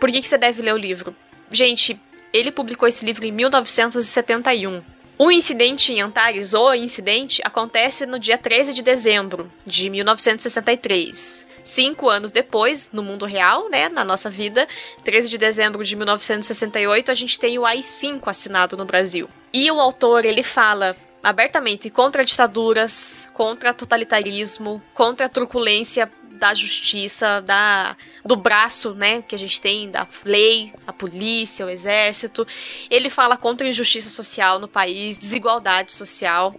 Por 0.00 0.10
que, 0.10 0.22
que 0.22 0.28
você 0.28 0.38
deve 0.38 0.62
ler 0.62 0.72
o 0.72 0.78
livro? 0.78 1.14
Gente, 1.50 2.00
ele 2.32 2.50
publicou 2.50 2.88
esse 2.88 3.04
livro 3.04 3.26
em 3.26 3.30
1971. 3.30 4.82
O 5.16 5.30
incidente 5.30 5.92
em 5.92 6.00
Antares, 6.00 6.54
o 6.54 6.74
incidente, 6.74 7.40
acontece 7.44 8.04
no 8.04 8.18
dia 8.18 8.36
13 8.36 8.74
de 8.74 8.82
dezembro 8.82 9.50
de 9.64 9.88
1963. 9.88 11.46
Cinco 11.62 12.10
anos 12.10 12.32
depois, 12.32 12.90
no 12.92 13.00
mundo 13.00 13.24
real, 13.24 13.70
né, 13.70 13.88
na 13.88 14.04
nossa 14.04 14.28
vida, 14.28 14.66
13 15.04 15.28
de 15.28 15.38
dezembro 15.38 15.84
de 15.84 15.94
1968, 15.94 17.12
a 17.12 17.14
gente 17.14 17.38
tem 17.38 17.56
o 17.56 17.64
AI-5 17.64 18.22
assinado 18.26 18.76
no 18.76 18.84
Brasil. 18.84 19.30
E 19.52 19.70
o 19.70 19.80
autor, 19.80 20.24
ele 20.24 20.42
fala 20.42 20.96
abertamente 21.22 21.88
contra 21.90 22.24
ditaduras, 22.24 23.30
contra 23.32 23.72
totalitarismo, 23.72 24.82
contra 24.92 25.26
a 25.26 25.28
truculência 25.28 26.10
da 26.34 26.54
justiça, 26.54 27.40
da 27.40 27.96
do 28.24 28.36
braço, 28.36 28.94
né, 28.94 29.22
que 29.22 29.34
a 29.34 29.38
gente 29.38 29.60
tem 29.60 29.90
da 29.90 30.06
lei, 30.24 30.72
a 30.86 30.92
polícia, 30.92 31.66
o 31.66 31.70
exército. 31.70 32.46
Ele 32.90 33.08
fala 33.08 33.36
contra 33.36 33.66
a 33.66 33.70
injustiça 33.70 34.10
social 34.10 34.58
no 34.58 34.68
país, 34.68 35.18
desigualdade 35.18 35.92
social. 35.92 36.54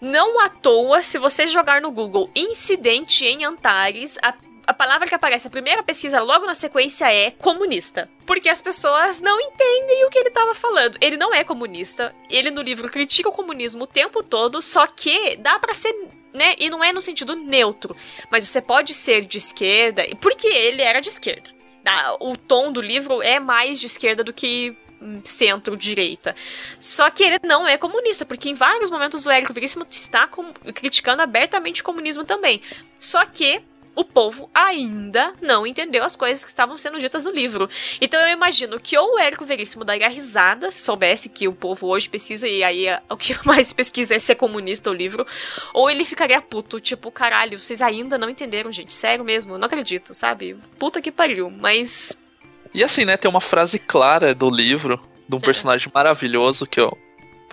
Não 0.00 0.40
à 0.40 0.48
toa, 0.48 1.02
se 1.02 1.18
você 1.18 1.46
jogar 1.48 1.80
no 1.80 1.90
Google 1.90 2.30
incidente 2.34 3.24
em 3.24 3.44
Antares, 3.44 4.18
a 4.22 4.34
a 4.66 4.74
palavra 4.74 5.06
que 5.06 5.14
aparece, 5.14 5.46
a 5.46 5.50
primeira 5.50 5.82
pesquisa 5.82 6.20
logo 6.20 6.44
na 6.44 6.54
sequência 6.54 7.12
é 7.12 7.30
comunista. 7.30 8.10
Porque 8.26 8.48
as 8.48 8.60
pessoas 8.60 9.20
não 9.20 9.40
entendem 9.40 10.04
o 10.04 10.10
que 10.10 10.18
ele 10.18 10.28
estava 10.28 10.54
falando. 10.54 10.98
Ele 11.00 11.16
não 11.16 11.32
é 11.32 11.44
comunista. 11.44 12.12
Ele 12.28 12.50
no 12.50 12.62
livro 12.62 12.90
critica 12.90 13.28
o 13.28 13.32
comunismo 13.32 13.84
o 13.84 13.86
tempo 13.86 14.22
todo, 14.22 14.60
só 14.60 14.86
que 14.86 15.36
dá 15.36 15.58
para 15.58 15.72
ser 15.72 15.94
né? 16.36 16.54
E 16.58 16.70
não 16.70 16.84
é 16.84 16.92
no 16.92 17.00
sentido 17.00 17.34
neutro, 17.34 17.96
mas 18.30 18.46
você 18.46 18.60
pode 18.60 18.94
ser 18.94 19.24
de 19.24 19.38
esquerda, 19.38 20.04
porque 20.20 20.46
ele 20.46 20.82
era 20.82 21.00
de 21.00 21.08
esquerda. 21.08 21.50
O 22.20 22.36
tom 22.36 22.72
do 22.72 22.80
livro 22.80 23.22
é 23.22 23.38
mais 23.38 23.78
de 23.80 23.86
esquerda 23.86 24.24
do 24.24 24.32
que 24.32 24.76
hum, 25.00 25.20
centro-direita. 25.24 26.34
Só 26.80 27.08
que 27.10 27.22
ele 27.22 27.38
não 27.44 27.66
é 27.66 27.78
comunista, 27.78 28.24
porque 28.24 28.48
em 28.48 28.54
vários 28.54 28.90
momentos 28.90 29.24
o 29.24 29.30
Érico 29.30 29.52
Veríssimo 29.52 29.86
está 29.88 30.26
com, 30.26 30.52
criticando 30.74 31.22
abertamente 31.22 31.80
o 31.82 31.84
comunismo 31.84 32.24
também. 32.24 32.60
Só 32.98 33.24
que 33.24 33.62
o 33.96 34.04
povo 34.04 34.48
ainda 34.54 35.32
não 35.40 35.66
entendeu 35.66 36.04
as 36.04 36.14
coisas 36.14 36.44
que 36.44 36.50
estavam 36.50 36.76
sendo 36.76 36.98
ditas 36.98 37.24
no 37.24 37.30
livro. 37.30 37.68
Então 37.98 38.20
eu 38.20 38.28
imagino 38.28 38.78
que 38.78 38.96
ou 38.96 39.14
o 39.14 39.18
Érico 39.18 39.46
Veríssimo 39.46 39.84
daria 39.84 40.06
risada, 40.08 40.70
soubesse 40.70 41.30
que 41.30 41.48
o 41.48 41.52
povo 41.54 41.86
hoje 41.86 42.08
pesquisa 42.08 42.46
e 42.46 42.62
aí 42.62 42.86
o 43.08 43.16
que 43.16 43.34
mais 43.46 43.72
pesquisa 43.72 44.14
é 44.14 44.18
ser 44.18 44.34
comunista 44.34 44.90
o 44.90 44.94
livro, 44.94 45.26
ou 45.72 45.90
ele 45.90 46.04
ficaria 46.04 46.42
puto, 46.42 46.78
tipo, 46.78 47.10
caralho, 47.10 47.58
vocês 47.58 47.80
ainda 47.80 48.18
não 48.18 48.28
entenderam, 48.28 48.70
gente, 48.70 48.92
sério 48.92 49.24
mesmo, 49.24 49.56
não 49.56 49.66
acredito, 49.66 50.14
sabe? 50.14 50.56
Puta 50.78 51.00
que 51.00 51.10
pariu, 51.10 51.50
mas... 51.50 52.18
E 52.74 52.84
assim, 52.84 53.06
né, 53.06 53.16
tem 53.16 53.30
uma 53.30 53.40
frase 53.40 53.78
clara 53.78 54.34
do 54.34 54.50
livro, 54.50 55.00
de 55.26 55.34
um 55.34 55.38
é. 55.38 55.42
personagem 55.42 55.90
maravilhoso 55.94 56.66
que 56.66 56.78
eu 56.78 56.96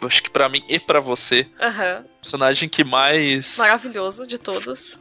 acho 0.02 0.22
que 0.22 0.30
para 0.30 0.50
mim 0.50 0.62
e 0.68 0.78
para 0.78 1.00
você, 1.00 1.48
uhum. 1.62 2.04
personagem 2.20 2.68
que 2.68 2.84
mais 2.84 3.56
maravilhoso 3.58 4.28
de 4.28 4.38
todos 4.38 5.00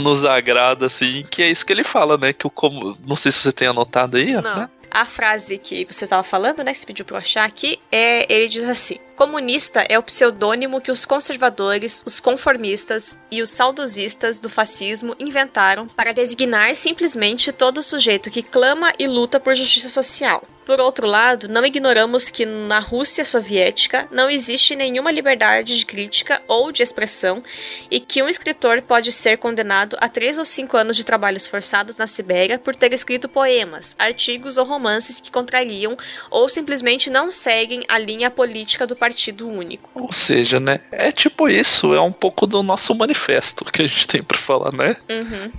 nos 0.00 0.24
agrada, 0.24 0.86
assim, 0.86 1.24
que 1.30 1.42
é 1.42 1.50
isso 1.50 1.64
que 1.64 1.72
ele 1.72 1.84
fala, 1.84 2.16
né? 2.16 2.32
Que 2.32 2.46
o 2.46 2.50
como. 2.50 2.96
Não 3.06 3.16
sei 3.16 3.32
se 3.32 3.40
você 3.42 3.52
tem 3.52 3.68
anotado 3.68 4.16
aí, 4.16 4.32
Não. 4.32 4.42
né? 4.42 4.68
A 4.90 5.04
frase 5.04 5.58
que 5.58 5.84
você 5.84 6.04
estava 6.04 6.22
falando, 6.22 6.64
né? 6.64 6.72
Que 6.72 6.78
você 6.78 6.86
pediu 6.86 7.04
pra 7.04 7.16
eu 7.16 7.20
achar 7.20 7.44
aqui, 7.44 7.78
é. 7.90 8.32
Ele 8.32 8.48
diz 8.48 8.64
assim: 8.68 8.96
Comunista 9.14 9.84
é 9.88 9.98
o 9.98 10.02
pseudônimo 10.02 10.80
que 10.80 10.90
os 10.90 11.04
conservadores, 11.04 12.02
os 12.06 12.20
conformistas 12.20 13.18
e 13.30 13.42
os 13.42 13.50
saudosistas 13.50 14.40
do 14.40 14.48
fascismo 14.48 15.14
inventaram 15.18 15.86
para 15.86 16.12
designar 16.12 16.74
simplesmente 16.74 17.52
todo 17.52 17.82
sujeito 17.82 18.30
que 18.30 18.42
clama 18.42 18.92
e 18.98 19.06
luta 19.06 19.38
por 19.40 19.54
justiça 19.54 19.88
social. 19.88 20.42
Por 20.66 20.80
outro 20.80 21.06
lado, 21.06 21.46
não 21.46 21.64
ignoramos 21.64 22.28
que 22.28 22.44
na 22.44 22.80
Rússia 22.80 23.24
soviética 23.24 24.08
não 24.10 24.28
existe 24.28 24.74
nenhuma 24.74 25.12
liberdade 25.12 25.78
de 25.78 25.86
crítica 25.86 26.42
ou 26.48 26.72
de 26.72 26.82
expressão 26.82 27.40
e 27.88 28.00
que 28.00 28.20
um 28.20 28.28
escritor 28.28 28.82
pode 28.82 29.12
ser 29.12 29.38
condenado 29.38 29.96
a 30.00 30.08
três 30.08 30.38
ou 30.38 30.44
cinco 30.44 30.76
anos 30.76 30.96
de 30.96 31.04
trabalhos 31.04 31.46
forçados 31.46 31.96
na 31.96 32.08
Sibéria 32.08 32.58
por 32.58 32.74
ter 32.74 32.92
escrito 32.92 33.28
poemas, 33.28 33.94
artigos 33.96 34.58
ou 34.58 34.64
romances 34.64 35.20
que 35.20 35.30
contrariam 35.30 35.96
ou 36.32 36.48
simplesmente 36.48 37.08
não 37.08 37.30
seguem 37.30 37.84
a 37.88 37.96
linha 37.96 38.28
política 38.28 38.88
do 38.88 38.96
Partido 38.96 39.48
Único. 39.48 39.88
Ou 39.94 40.12
seja, 40.12 40.58
né? 40.58 40.80
É 40.90 41.12
tipo 41.12 41.48
isso, 41.48 41.94
é 41.94 42.00
um 42.00 42.12
pouco 42.12 42.44
do 42.44 42.60
nosso 42.64 42.92
manifesto 42.92 43.64
que 43.66 43.82
a 43.82 43.86
gente 43.86 44.08
tem 44.08 44.20
para 44.20 44.36
falar, 44.36 44.72
né? 44.72 44.96
Uhum. 45.08 45.52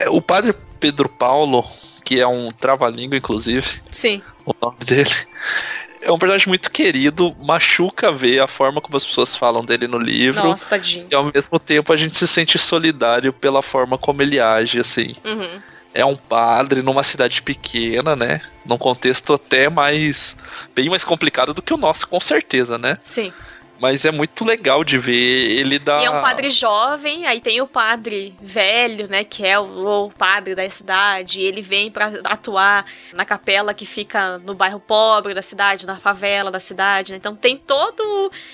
É, 0.00 0.10
o 0.10 0.20
padre 0.20 0.54
Pedro 0.78 1.08
Paulo, 1.08 1.64
que 2.04 2.20
é 2.20 2.26
um 2.26 2.48
trava-língua, 2.50 3.16
inclusive. 3.16 3.80
Sim. 3.90 4.22
O 4.44 4.54
nome 4.60 4.84
dele. 4.84 5.10
É 6.02 6.12
um 6.12 6.18
personagem 6.18 6.48
muito 6.48 6.70
querido, 6.70 7.34
machuca 7.40 8.12
ver 8.12 8.40
a 8.40 8.46
forma 8.46 8.78
como 8.78 8.94
as 8.94 9.06
pessoas 9.06 9.34
falam 9.34 9.64
dele 9.64 9.88
no 9.88 9.98
livro. 9.98 10.44
Nossa, 10.44 10.68
tadinho. 10.68 11.06
E 11.10 11.14
ao 11.14 11.24
mesmo 11.24 11.58
tempo 11.58 11.92
a 11.92 11.96
gente 11.96 12.16
se 12.16 12.28
sente 12.28 12.58
solidário 12.58 13.32
pela 13.32 13.62
forma 13.62 13.96
como 13.96 14.20
ele 14.20 14.38
age, 14.38 14.78
assim. 14.78 15.16
Uhum. 15.24 15.62
É 15.94 16.04
um 16.04 16.14
padre 16.16 16.82
numa 16.82 17.02
cidade 17.02 17.40
pequena, 17.40 18.14
né? 18.14 18.42
Num 18.66 18.76
contexto 18.76 19.32
até 19.32 19.70
mais. 19.70 20.36
bem 20.74 20.90
mais 20.90 21.04
complicado 21.04 21.54
do 21.54 21.62
que 21.62 21.72
o 21.72 21.78
nosso, 21.78 22.06
com 22.06 22.20
certeza, 22.20 22.76
né? 22.76 22.98
Sim. 23.00 23.32
Mas 23.84 24.02
é 24.06 24.10
muito 24.10 24.46
legal 24.46 24.82
de 24.82 24.96
ver 24.96 25.12
ele 25.12 25.78
dar. 25.78 26.00
E 26.00 26.06
é 26.06 26.10
um 26.10 26.22
padre 26.22 26.48
jovem, 26.48 27.26
aí 27.26 27.38
tem 27.38 27.60
o 27.60 27.66
padre 27.66 28.34
velho, 28.40 29.06
né? 29.10 29.24
Que 29.24 29.44
é 29.44 29.60
o, 29.60 30.06
o 30.06 30.10
padre 30.10 30.54
da 30.54 30.66
cidade. 30.70 31.42
Ele 31.42 31.60
vem 31.60 31.90
para 31.90 32.06
atuar 32.24 32.86
na 33.12 33.26
capela 33.26 33.74
que 33.74 33.84
fica 33.84 34.38
no 34.38 34.54
bairro 34.54 34.80
pobre 34.80 35.34
da 35.34 35.42
cidade, 35.42 35.86
na 35.86 35.96
favela 35.96 36.50
da 36.50 36.60
cidade. 36.60 37.12
Né? 37.12 37.18
Então 37.18 37.36
tem 37.36 37.58
toda 37.58 38.02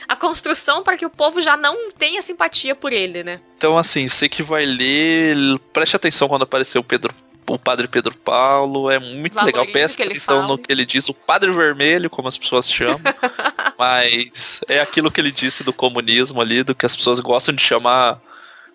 a 0.08 0.16
construção 0.16 0.82
para 0.82 0.96
que 0.96 1.06
o 1.06 1.10
povo 1.10 1.40
já 1.40 1.56
não 1.56 1.92
tenha 1.92 2.20
simpatia 2.22 2.74
por 2.74 2.92
ele, 2.92 3.22
né? 3.22 3.40
Então, 3.56 3.78
assim, 3.78 4.08
você 4.08 4.28
que 4.28 4.42
vai 4.42 4.66
ler, 4.66 5.60
preste 5.72 5.94
atenção 5.94 6.26
quando 6.26 6.42
aparecer 6.42 6.76
o 6.76 6.82
Pedro 6.82 7.14
o 7.54 7.58
Padre 7.58 7.88
Pedro 7.88 8.14
Paulo. 8.14 8.90
É 8.90 8.98
muito 8.98 9.34
Valorize 9.34 9.58
legal. 9.58 9.72
Presta 9.72 10.04
atenção 10.04 10.46
no 10.46 10.58
que 10.58 10.70
ele 10.70 10.84
diz, 10.84 11.08
o 11.08 11.14
Padre 11.14 11.52
Vermelho, 11.52 12.10
como 12.10 12.28
as 12.28 12.38
pessoas 12.38 12.70
chamam. 12.70 13.00
Mas 13.78 14.60
é 14.68 14.80
aquilo 14.80 15.10
que 15.10 15.20
ele 15.20 15.32
disse 15.32 15.64
do 15.64 15.72
comunismo 15.72 16.40
ali, 16.40 16.62
do 16.62 16.74
que 16.74 16.84
as 16.84 16.94
pessoas 16.94 17.18
gostam 17.20 17.54
de 17.54 17.62
chamar 17.62 18.20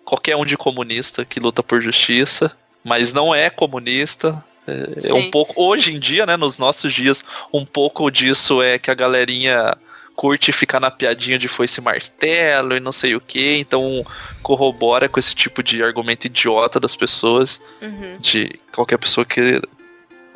qualquer 0.06 0.36
um 0.36 0.44
de 0.44 0.56
comunista 0.56 1.24
que 1.24 1.40
luta 1.40 1.62
por 1.62 1.82
justiça, 1.82 2.52
mas 2.82 3.12
não 3.12 3.34
é 3.34 3.50
comunista. 3.50 4.42
É, 4.66 5.10
é 5.10 5.14
um 5.14 5.30
pouco 5.30 5.60
hoje 5.60 5.92
em 5.92 5.98
dia, 5.98 6.24
né, 6.24 6.36
nos 6.36 6.58
nossos 6.58 6.92
dias, 6.92 7.24
um 7.52 7.64
pouco 7.64 8.10
disso 8.10 8.62
é 8.62 8.78
que 8.78 8.90
a 8.90 8.94
galerinha 8.94 9.76
curte 10.16 10.50
ficar 10.50 10.80
na 10.80 10.90
piadinha 10.90 11.38
de 11.38 11.46
foi 11.46 11.66
esse 11.66 11.80
martelo 11.80 12.74
e 12.74 12.80
não 12.80 12.90
sei 12.90 13.14
o 13.14 13.20
que, 13.20 13.58
então 13.58 14.04
corrobora 14.42 15.08
com 15.08 15.20
esse 15.20 15.34
tipo 15.34 15.62
de 15.62 15.82
argumento 15.82 16.26
idiota 16.26 16.80
das 16.80 16.96
pessoas, 16.96 17.60
uhum. 17.82 18.16
de 18.18 18.58
qualquer 18.72 18.96
pessoa 18.98 19.26
que 19.26 19.60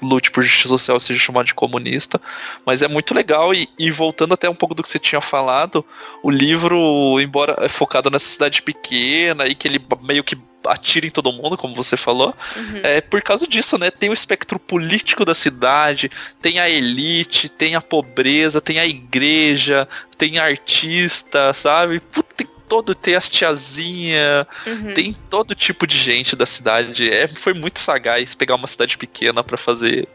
lute 0.03 0.31
por 0.31 0.43
justiça 0.43 0.69
social 0.69 1.01
seja 1.01 1.21
chamado 1.21 1.47
de 1.47 1.55
comunista, 1.55 2.21
mas 2.65 2.83
é 2.83 2.89
muito 2.89 3.15
legal 3.15 3.55
e, 3.55 3.69
e, 3.79 3.91
voltando 3.91 4.35
até 4.35 4.49
um 4.49 4.55
pouco 4.55 4.75
do 4.75 4.83
que 4.83 4.89
você 4.89 4.99
tinha 4.99 5.21
falado, 5.21 5.85
o 6.23 6.31
livro, 6.31 7.21
embora 7.21 7.57
é 7.61 7.69
focado 7.69 8.11
nessa 8.11 8.27
cidade 8.27 8.63
pequena 8.63 9.47
e 9.47 9.55
que 9.55 9.69
ele 9.69 9.81
meio 10.03 10.25
que 10.25 10.37
atira 10.67 11.07
em 11.07 11.11
todo 11.11 11.33
mundo, 11.33 11.57
como 11.57 11.75
você 11.75 11.97
falou, 11.97 12.35
uhum. 12.57 12.81
é 12.83 13.01
por 13.01 13.23
causa 13.23 13.47
disso, 13.47 13.79
né? 13.79 13.91
Tem 13.91 14.11
o 14.11 14.15
espectro 14.15 14.59
político 14.59 15.25
da 15.25 15.35
cidade, 15.35 16.11
tem 16.41 16.59
a 16.59 16.69
elite, 16.69 17.49
tem 17.49 17.75
a 17.75 17.81
pobreza, 17.81 18.61
tem 18.61 18.79
a 18.79 18.87
igreja, 18.87 19.89
tem 20.19 20.39
artista, 20.39 21.55
sabe? 21.55 22.01
Puta, 22.01 22.29
tem 22.37 22.47
todo, 22.69 22.95
tem 22.95 23.17
as 23.17 23.29
tiazinha, 23.29 24.47
uhum. 24.67 24.95
tem 24.95 25.17
todo 25.29 25.55
tipo 25.55 25.87
de 25.87 25.99
gente 25.99 26.37
da 26.37 26.47
cidade. 26.47 27.11
É, 27.11 27.27
foi 27.27 27.53
muito 27.53 27.81
sagaz 27.81 28.35
pegar 28.35 28.55
uma 28.55 28.69
cidade 28.69 28.97
pequena 28.97 29.43
para 29.43 29.57
fazer 29.57 30.07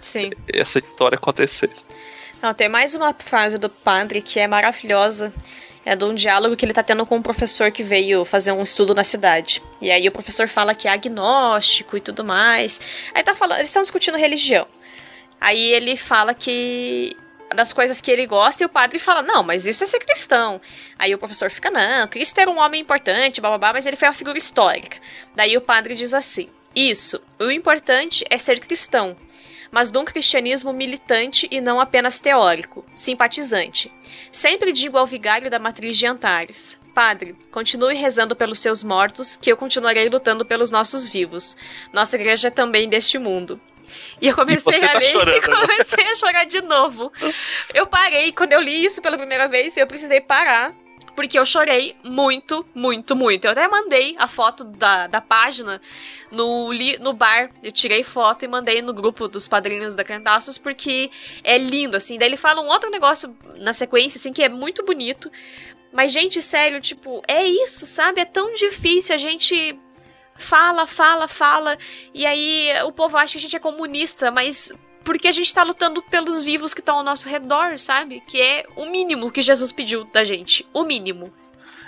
Sim. 0.00 0.30
essa 0.52 0.78
história 0.78 1.16
acontecer. 1.16 1.70
Não, 2.42 2.52
tem 2.52 2.68
mais 2.68 2.94
uma 2.94 3.14
frase 3.14 3.56
do 3.56 3.70
padre 3.70 4.20
que 4.20 4.40
é 4.40 4.46
maravilhosa. 4.46 5.32
É 5.84 5.96
de 5.96 6.04
um 6.04 6.14
diálogo 6.14 6.56
que 6.56 6.64
ele 6.64 6.72
tá 6.72 6.82
tendo 6.82 7.04
com 7.04 7.16
um 7.16 7.22
professor 7.22 7.70
que 7.72 7.82
veio 7.82 8.24
fazer 8.24 8.52
um 8.52 8.62
estudo 8.62 8.94
na 8.94 9.02
cidade. 9.02 9.62
E 9.80 9.90
aí 9.90 10.06
o 10.06 10.12
professor 10.12 10.48
fala 10.48 10.74
que 10.74 10.86
é 10.86 10.92
agnóstico 10.92 11.96
e 11.96 12.00
tudo 12.00 12.22
mais. 12.22 12.80
Aí 13.14 13.22
tá 13.22 13.34
falando, 13.34 13.58
eles 13.58 13.68
estão 13.68 13.82
discutindo 13.82 14.16
religião. 14.16 14.66
Aí 15.40 15.72
ele 15.72 15.96
fala 15.96 16.34
que 16.34 17.16
das 17.54 17.72
coisas 17.72 18.00
que 18.00 18.10
ele 18.10 18.26
gosta 18.26 18.62
e 18.62 18.66
o 18.66 18.68
padre 18.68 18.98
fala: 18.98 19.22
Não, 19.22 19.42
mas 19.42 19.66
isso 19.66 19.84
é 19.84 19.86
ser 19.86 19.98
cristão. 19.98 20.60
Aí 20.98 21.14
o 21.14 21.18
professor 21.18 21.50
fica: 21.50 21.70
Não, 21.70 22.06
Cristo 22.08 22.38
era 22.38 22.50
um 22.50 22.58
homem 22.58 22.80
importante, 22.80 23.40
babá, 23.40 23.72
mas 23.72 23.86
ele 23.86 23.96
foi 23.96 24.08
uma 24.08 24.14
figura 24.14 24.38
histórica. 24.38 24.98
Daí 25.34 25.56
o 25.56 25.60
padre 25.60 25.94
diz 25.94 26.14
assim: 26.14 26.48
Isso, 26.74 27.20
o 27.38 27.50
importante 27.50 28.24
é 28.30 28.38
ser 28.38 28.60
cristão, 28.60 29.16
mas 29.72 29.90
de 29.90 29.98
um 29.98 30.04
cristianismo 30.04 30.72
militante 30.72 31.48
e 31.50 31.60
não 31.60 31.80
apenas 31.80 32.20
teórico, 32.20 32.84
simpatizante. 32.94 33.90
Sempre 34.30 34.70
digo 34.70 34.98
ao 34.98 35.06
vigário 35.06 35.50
da 35.50 35.58
matriz 35.58 35.96
de 35.96 36.06
Antares: 36.06 36.78
Padre, 36.94 37.34
continue 37.50 37.94
rezando 37.94 38.36
pelos 38.36 38.58
seus 38.58 38.82
mortos, 38.82 39.34
que 39.34 39.50
eu 39.50 39.56
continuarei 39.56 40.10
lutando 40.10 40.44
pelos 40.44 40.70
nossos 40.70 41.08
vivos. 41.08 41.56
Nossa 41.92 42.16
igreja 42.16 42.48
é 42.48 42.50
também 42.50 42.88
deste 42.88 43.18
mundo. 43.18 43.58
E 44.20 44.28
eu 44.28 44.34
comecei 44.34 44.78
e 44.78 44.84
a 44.84 44.92
tá 44.92 44.98
ler 44.98 45.10
chorando, 45.12 45.36
e 45.36 45.40
comecei 45.66 46.04
a 46.04 46.14
chorar 46.14 46.44
de 46.44 46.60
novo. 46.60 47.12
Eu 47.74 47.86
parei, 47.86 48.32
quando 48.32 48.52
eu 48.52 48.60
li 48.60 48.84
isso 48.84 49.00
pela 49.00 49.16
primeira 49.16 49.48
vez, 49.48 49.76
eu 49.76 49.86
precisei 49.86 50.20
parar. 50.20 50.74
Porque 51.14 51.38
eu 51.38 51.44
chorei 51.44 51.94
muito, 52.02 52.64
muito, 52.74 53.14
muito. 53.14 53.44
Eu 53.44 53.50
até 53.50 53.68
mandei 53.68 54.16
a 54.18 54.26
foto 54.26 54.64
da, 54.64 55.06
da 55.06 55.20
página 55.20 55.80
no, 56.30 56.72
li, 56.72 56.98
no 56.98 57.12
bar. 57.12 57.50
Eu 57.62 57.70
tirei 57.70 58.02
foto 58.02 58.44
e 58.44 58.48
mandei 58.48 58.80
no 58.80 58.94
grupo 58.94 59.28
dos 59.28 59.46
padrinhos 59.46 59.94
da 59.94 60.04
Cantaços, 60.04 60.56
porque 60.56 61.10
é 61.44 61.58
lindo, 61.58 61.96
assim. 61.96 62.18
Daí 62.18 62.28
ele 62.28 62.36
fala 62.36 62.62
um 62.62 62.68
outro 62.68 62.90
negócio 62.90 63.36
na 63.56 63.72
sequência, 63.72 64.18
assim, 64.18 64.32
que 64.32 64.42
é 64.42 64.48
muito 64.48 64.84
bonito. 64.84 65.30
Mas, 65.92 66.10
gente, 66.10 66.40
sério, 66.40 66.80
tipo, 66.80 67.22
é 67.28 67.44
isso, 67.44 67.84
sabe? 67.86 68.20
É 68.20 68.24
tão 68.24 68.54
difícil 68.54 69.14
a 69.14 69.18
gente 69.18 69.78
fala, 70.34 70.86
fala, 70.86 71.28
fala, 71.28 71.76
e 72.14 72.24
aí 72.24 72.70
o 72.84 72.92
povo 72.92 73.16
acha 73.18 73.32
que 73.32 73.38
a 73.38 73.40
gente 73.40 73.56
é 73.56 73.60
comunista, 73.60 74.30
mas 74.30 74.72
porque 75.04 75.28
a 75.28 75.32
gente 75.32 75.52
tá 75.52 75.62
lutando 75.62 76.02
pelos 76.02 76.42
vivos 76.42 76.72
que 76.74 76.80
estão 76.80 76.98
ao 76.98 77.04
nosso 77.04 77.28
redor, 77.28 77.78
sabe? 77.78 78.22
Que 78.26 78.40
é 78.40 78.66
o 78.76 78.86
mínimo 78.86 79.30
que 79.30 79.42
Jesus 79.42 79.72
pediu 79.72 80.04
da 80.04 80.24
gente. 80.24 80.66
O 80.72 80.84
mínimo. 80.84 81.32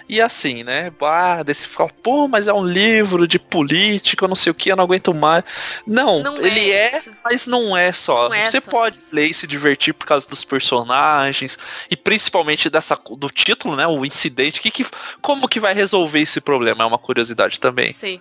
E 0.07 0.20
assim, 0.20 0.62
né? 0.62 0.92
Ah, 1.00 1.42
desse 1.42 1.66
fala, 1.66 1.90
pô, 2.03 2.29
mas 2.29 2.46
é 2.46 2.53
um 2.53 2.64
livro 2.64 3.27
de 3.27 3.38
política, 3.38 4.29
não 4.29 4.37
sei 4.37 4.50
o 4.53 4.55
que, 4.55 4.70
eu 4.70 4.77
não 4.77 4.85
aguento 4.85 5.14
mais. 5.14 5.42
Não, 5.87 6.22
não 6.22 6.37
ele 6.37 6.70
é, 6.70 6.94
é 6.94 7.00
mas 7.24 7.46
não 7.46 7.74
é 7.74 7.90
só. 7.90 8.29
Não 8.29 8.35
é 8.35 8.50
Você 8.50 8.61
só 8.61 8.70
pode 8.70 8.96
isso. 8.96 9.14
ler 9.14 9.31
e 9.31 9.35
se 9.35 9.46
divertir 9.46 9.94
por 9.94 10.07
causa 10.07 10.29
dos 10.29 10.44
personagens 10.44 11.59
e 11.90 11.96
principalmente 11.96 12.68
dessa 12.68 13.00
do 13.16 13.31
título, 13.31 13.77
né? 13.77 13.87
O 13.87 14.05
incidente. 14.05 14.61
Que, 14.61 14.70
que, 14.70 14.87
como 15.22 15.48
que 15.48 15.59
vai 15.59 15.72
resolver 15.72 16.20
esse 16.20 16.40
problema? 16.40 16.85
É 16.85 16.87
uma 16.87 16.98
curiosidade 16.98 17.59
também. 17.59 17.88
Sim. 17.88 18.20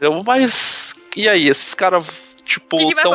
Eu, 0.00 0.22
mas 0.22 0.94
e 1.16 1.30
aí, 1.30 1.48
esses 1.48 1.72
caras 1.72 2.04
Tipo, 2.46 2.76
que 2.76 2.86
que 2.86 2.94
tão, 2.94 3.12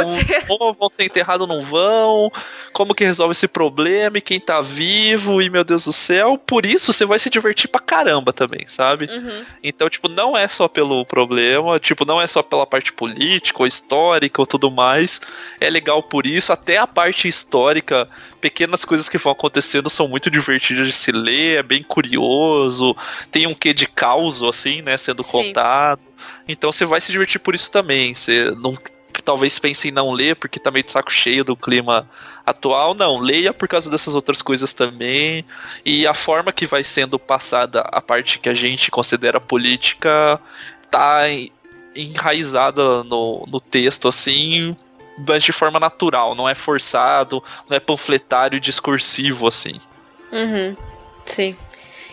ou 0.50 0.74
vão 0.78 0.90
ser 0.90 1.06
enterrados 1.06 1.48
ou 1.50 1.56
não 1.56 1.64
vão? 1.64 2.30
Como 2.74 2.94
que 2.94 3.06
resolve 3.06 3.32
esse 3.32 3.48
problema? 3.48 4.18
E 4.18 4.22
quem 4.22 4.42
tá 4.42 4.62
vivo? 4.62 5.42
E 5.42 5.50
meu 5.50 5.64
Deus 5.64 5.86
do 5.86 5.94
céu. 5.94 6.38
Por 6.38 6.66
isso 6.66 6.92
você 6.92 7.06
vai 7.06 7.18
se 7.18 7.30
divertir 7.30 7.70
pra 7.70 7.80
caramba 7.80 8.34
também, 8.34 8.66
sabe? 8.68 9.06
Uhum. 9.06 9.46
Então, 9.64 9.90
tipo, 9.90 10.10
não 10.10 10.38
é 10.38 10.50
só 10.50 10.68
pelo 10.68 11.06
problema, 11.06 11.80
tipo, 11.80 12.04
não 12.04 12.22
é 12.22 12.28
só 12.28 12.44
pela 12.44 12.68
parte 12.68 12.92
política 12.92 13.62
ou 13.62 13.68
histórica 13.68 14.42
ou 14.42 14.46
tudo 14.46 14.70
mais. 14.70 15.22
É 15.62 15.70
legal 15.70 16.04
por 16.04 16.28
isso. 16.28 16.52
Até 16.52 16.78
a 16.78 16.86
parte 16.86 17.30
histórica, 17.30 18.10
pequenas 18.42 18.84
coisas 18.84 19.08
que 19.08 19.18
vão 19.18 19.32
acontecendo 19.32 19.90
são 19.90 20.10
muito 20.10 20.30
divertidas 20.30 20.88
de 20.88 20.94
se 20.94 21.12
ler, 21.14 21.60
é 21.60 21.64
bem 21.64 21.84
curioso. 21.84 22.98
Tem 23.32 23.48
um 23.48 23.54
quê 23.54 23.74
de 23.74 23.88
caos, 23.88 24.44
assim, 24.44 24.82
né, 24.82 24.98
sendo 24.98 25.24
Sim. 25.24 25.32
contado. 25.32 26.02
Então 26.48 26.74
você 26.74 26.86
vai 26.86 27.00
se 27.00 27.14
divertir 27.14 27.40
por 27.40 27.56
isso 27.56 27.72
também. 27.72 28.14
Você 28.14 28.52
não 28.58 28.78
talvez 29.32 29.58
pense 29.58 29.88
em 29.88 29.92
não 29.92 30.12
ler 30.12 30.36
porque 30.36 30.60
tá 30.60 30.70
meio 30.70 30.84
de 30.84 30.92
saco 30.92 31.10
cheio 31.10 31.46
do 31.46 31.56
clima 31.56 32.06
atual. 32.46 32.94
Não, 32.94 33.18
leia 33.18 33.54
por 33.54 33.66
causa 33.66 33.90
dessas 33.90 34.14
outras 34.14 34.42
coisas 34.42 34.74
também. 34.74 35.46
E 35.86 36.06
a 36.06 36.14
forma 36.14 36.52
que 36.52 36.68
vai 36.68 36.84
sendo 36.84 37.18
passada 37.18 37.80
a 37.80 38.02
parte 38.02 38.40
que 38.40 38.50
a 38.50 38.54
gente 38.54 38.92
considera 38.92 39.40
política 39.40 40.38
tá 40.90 41.22
enraizada 41.96 43.06
no, 43.06 43.46
no 43.48 43.62
texto, 43.62 44.10
assim, 44.10 44.76
mas 45.26 45.44
de 45.44 45.54
forma 45.54 45.80
natural, 45.80 46.36
não 46.36 46.50
é 46.50 46.54
forçado, 46.54 47.42
não 47.70 47.78
é 47.78 47.80
panfletário 47.80 48.60
discursivo, 48.60 49.48
assim. 49.48 49.80
Uhum. 50.30 50.76
Sim. 51.26 51.56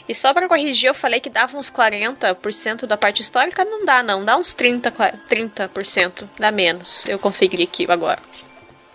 E 0.09 0.15
só 0.15 0.33
para 0.33 0.49
corrigir, 0.49 0.89
eu 0.89 0.95
falei 0.95 1.21
que 1.21 1.29
dava 1.29 1.59
uns 1.59 1.71
40% 1.71 2.87
da 2.87 2.97
parte 2.97 3.21
histórica, 3.21 3.65
não 3.65 3.85
dá 3.85 4.03
não, 4.03 4.25
dá 4.25 4.37
uns 4.37 4.55
30, 4.55 4.91
30%, 5.29 6.29
dá 6.39 6.51
menos. 6.51 7.07
Eu 7.07 7.19
conferi 7.19 7.63
aqui 7.63 7.87
agora. 7.91 8.21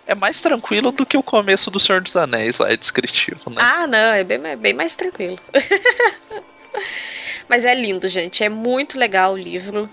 É 0.06 0.14
mais 0.14 0.40
tranquilo 0.40 0.90
do 0.90 1.06
que 1.06 1.16
o 1.16 1.22
começo 1.22 1.70
do 1.70 1.80
Senhor 1.80 2.02
dos 2.02 2.16
Anéis 2.16 2.58
lá, 2.58 2.70
é 2.70 2.76
descritivo, 2.76 3.48
né? 3.48 3.56
Ah, 3.58 3.86
não, 3.86 4.12
é 4.12 4.24
bem, 4.24 4.38
bem 4.56 4.74
mais 4.74 4.96
tranquilo. 4.96 5.38
Mas 7.48 7.64
é 7.64 7.74
lindo, 7.74 8.08
gente, 8.08 8.42
é 8.42 8.48
muito 8.48 8.98
legal 8.98 9.34
o 9.34 9.38
livro. 9.38 9.88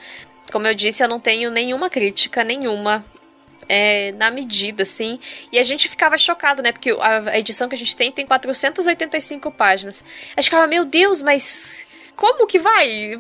Como 0.52 0.68
eu 0.68 0.74
disse, 0.74 1.04
eu 1.04 1.08
não 1.08 1.20
tenho 1.20 1.52
nenhuma 1.52 1.90
crítica, 1.90 2.44
nenhuma 2.44 3.06
é, 3.74 4.12
na 4.12 4.30
medida, 4.30 4.84
assim. 4.84 5.18
E 5.50 5.58
a 5.58 5.64
gente 5.64 5.88
ficava 5.88 6.18
chocado, 6.18 6.62
né? 6.62 6.74
Porque 6.74 6.92
a, 7.00 7.40
edição 7.40 7.70
que 7.70 7.76
a 7.76 7.78
gente 7.78 7.96
tem 7.96 8.12
tem 8.12 8.26
485 8.26 9.50
páginas. 9.50 10.04
A 10.36 10.42
gente 10.42 10.50
ficava, 10.50 10.68
meu 10.68 10.84
Deus, 10.84 11.22
mas 11.22 11.88
como 12.18 12.46
que 12.46 12.60
vai? 12.60 13.18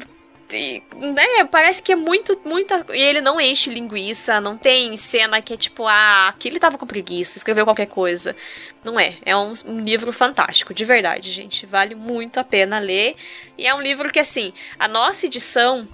E, 0.54 0.84
né, 0.98 1.46
parece 1.50 1.82
que 1.82 1.94
é 1.94 1.96
muito, 1.96 2.38
muita. 2.44 2.86
E 2.90 3.02
ele 3.02 3.22
não 3.22 3.40
enche 3.40 3.70
linguiça, 3.70 4.42
não 4.42 4.58
tem 4.58 4.98
cena 4.98 5.42
que 5.42 5.54
é 5.54 5.58
tipo, 5.58 5.88
ah, 5.88 6.28
aqui 6.28 6.50
ele 6.50 6.60
tava 6.60 6.78
com 6.78 6.86
preguiça, 6.86 7.38
escreveu 7.38 7.64
qualquer 7.64 7.88
coisa. 7.88 8.36
Não 8.84 9.00
é. 9.00 9.16
É 9.26 9.34
um, 9.38 9.54
um, 9.66 9.78
livro 9.78 10.12
fantástico, 10.12 10.74
de 10.74 10.84
verdade, 10.84 11.32
gente. 11.32 11.66
Vale 11.66 11.96
muito 11.96 12.42
a 12.42 12.44
pena 12.44 12.78
ler. 12.78 13.16
E 13.58 13.66
é 13.66 13.74
um 13.74 13.82
livro 13.82 14.12
que, 14.12 14.20
assim, 14.20 14.52
a 14.78 14.90
nossa 14.90 15.28
edição 15.28 15.88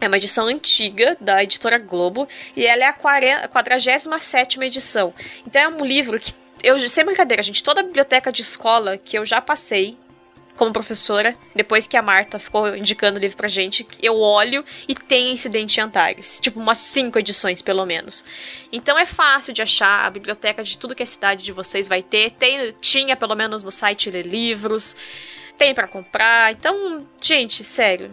é 0.00 0.06
uma 0.06 0.16
edição 0.16 0.46
antiga 0.46 1.16
da 1.20 1.42
editora 1.42 1.78
Globo 1.78 2.28
e 2.54 2.66
ela 2.66 2.84
é 2.84 2.86
a 2.86 3.48
47 3.48 4.60
edição. 4.60 5.14
Então 5.46 5.62
é 5.62 5.68
um 5.68 5.84
livro 5.84 6.18
que 6.18 6.32
eu 6.62 6.78
sem 6.88 7.04
brincadeira, 7.04 7.42
gente, 7.42 7.62
toda 7.62 7.80
a 7.80 7.84
biblioteca 7.84 8.32
de 8.32 8.42
escola 8.42 8.96
que 8.96 9.16
eu 9.16 9.24
já 9.24 9.40
passei 9.40 9.96
como 10.56 10.72
professora, 10.72 11.36
depois 11.54 11.86
que 11.86 11.96
a 11.96 12.02
Marta 12.02 12.38
ficou 12.38 12.74
indicando 12.74 13.18
o 13.18 13.20
livro 13.20 13.36
pra 13.36 13.46
gente, 13.46 13.86
eu 14.02 14.18
olho 14.18 14.64
e 14.88 14.94
tem 14.94 15.30
Incidente 15.30 15.78
em 15.78 15.82
Antares. 15.82 16.40
Tipo, 16.40 16.58
umas 16.58 16.78
cinco 16.78 17.18
edições, 17.18 17.60
pelo 17.60 17.84
menos. 17.84 18.24
Então 18.72 18.98
é 18.98 19.06
fácil 19.06 19.52
de 19.52 19.62
achar, 19.62 20.06
a 20.06 20.10
biblioteca 20.10 20.64
de 20.64 20.78
tudo 20.78 20.94
que 20.94 21.02
a 21.02 21.06
cidade 21.06 21.44
de 21.44 21.52
vocês 21.52 21.88
vai 21.88 22.02
ter. 22.02 22.30
Tem, 22.30 22.72
tinha, 22.80 23.14
pelo 23.14 23.34
menos, 23.34 23.62
no 23.62 23.70
site 23.70 24.10
Ler 24.10 24.26
Livros. 24.26 24.96
Tem 25.58 25.74
para 25.74 25.86
comprar. 25.86 26.52
Então, 26.52 27.06
gente, 27.20 27.62
sério, 27.62 28.10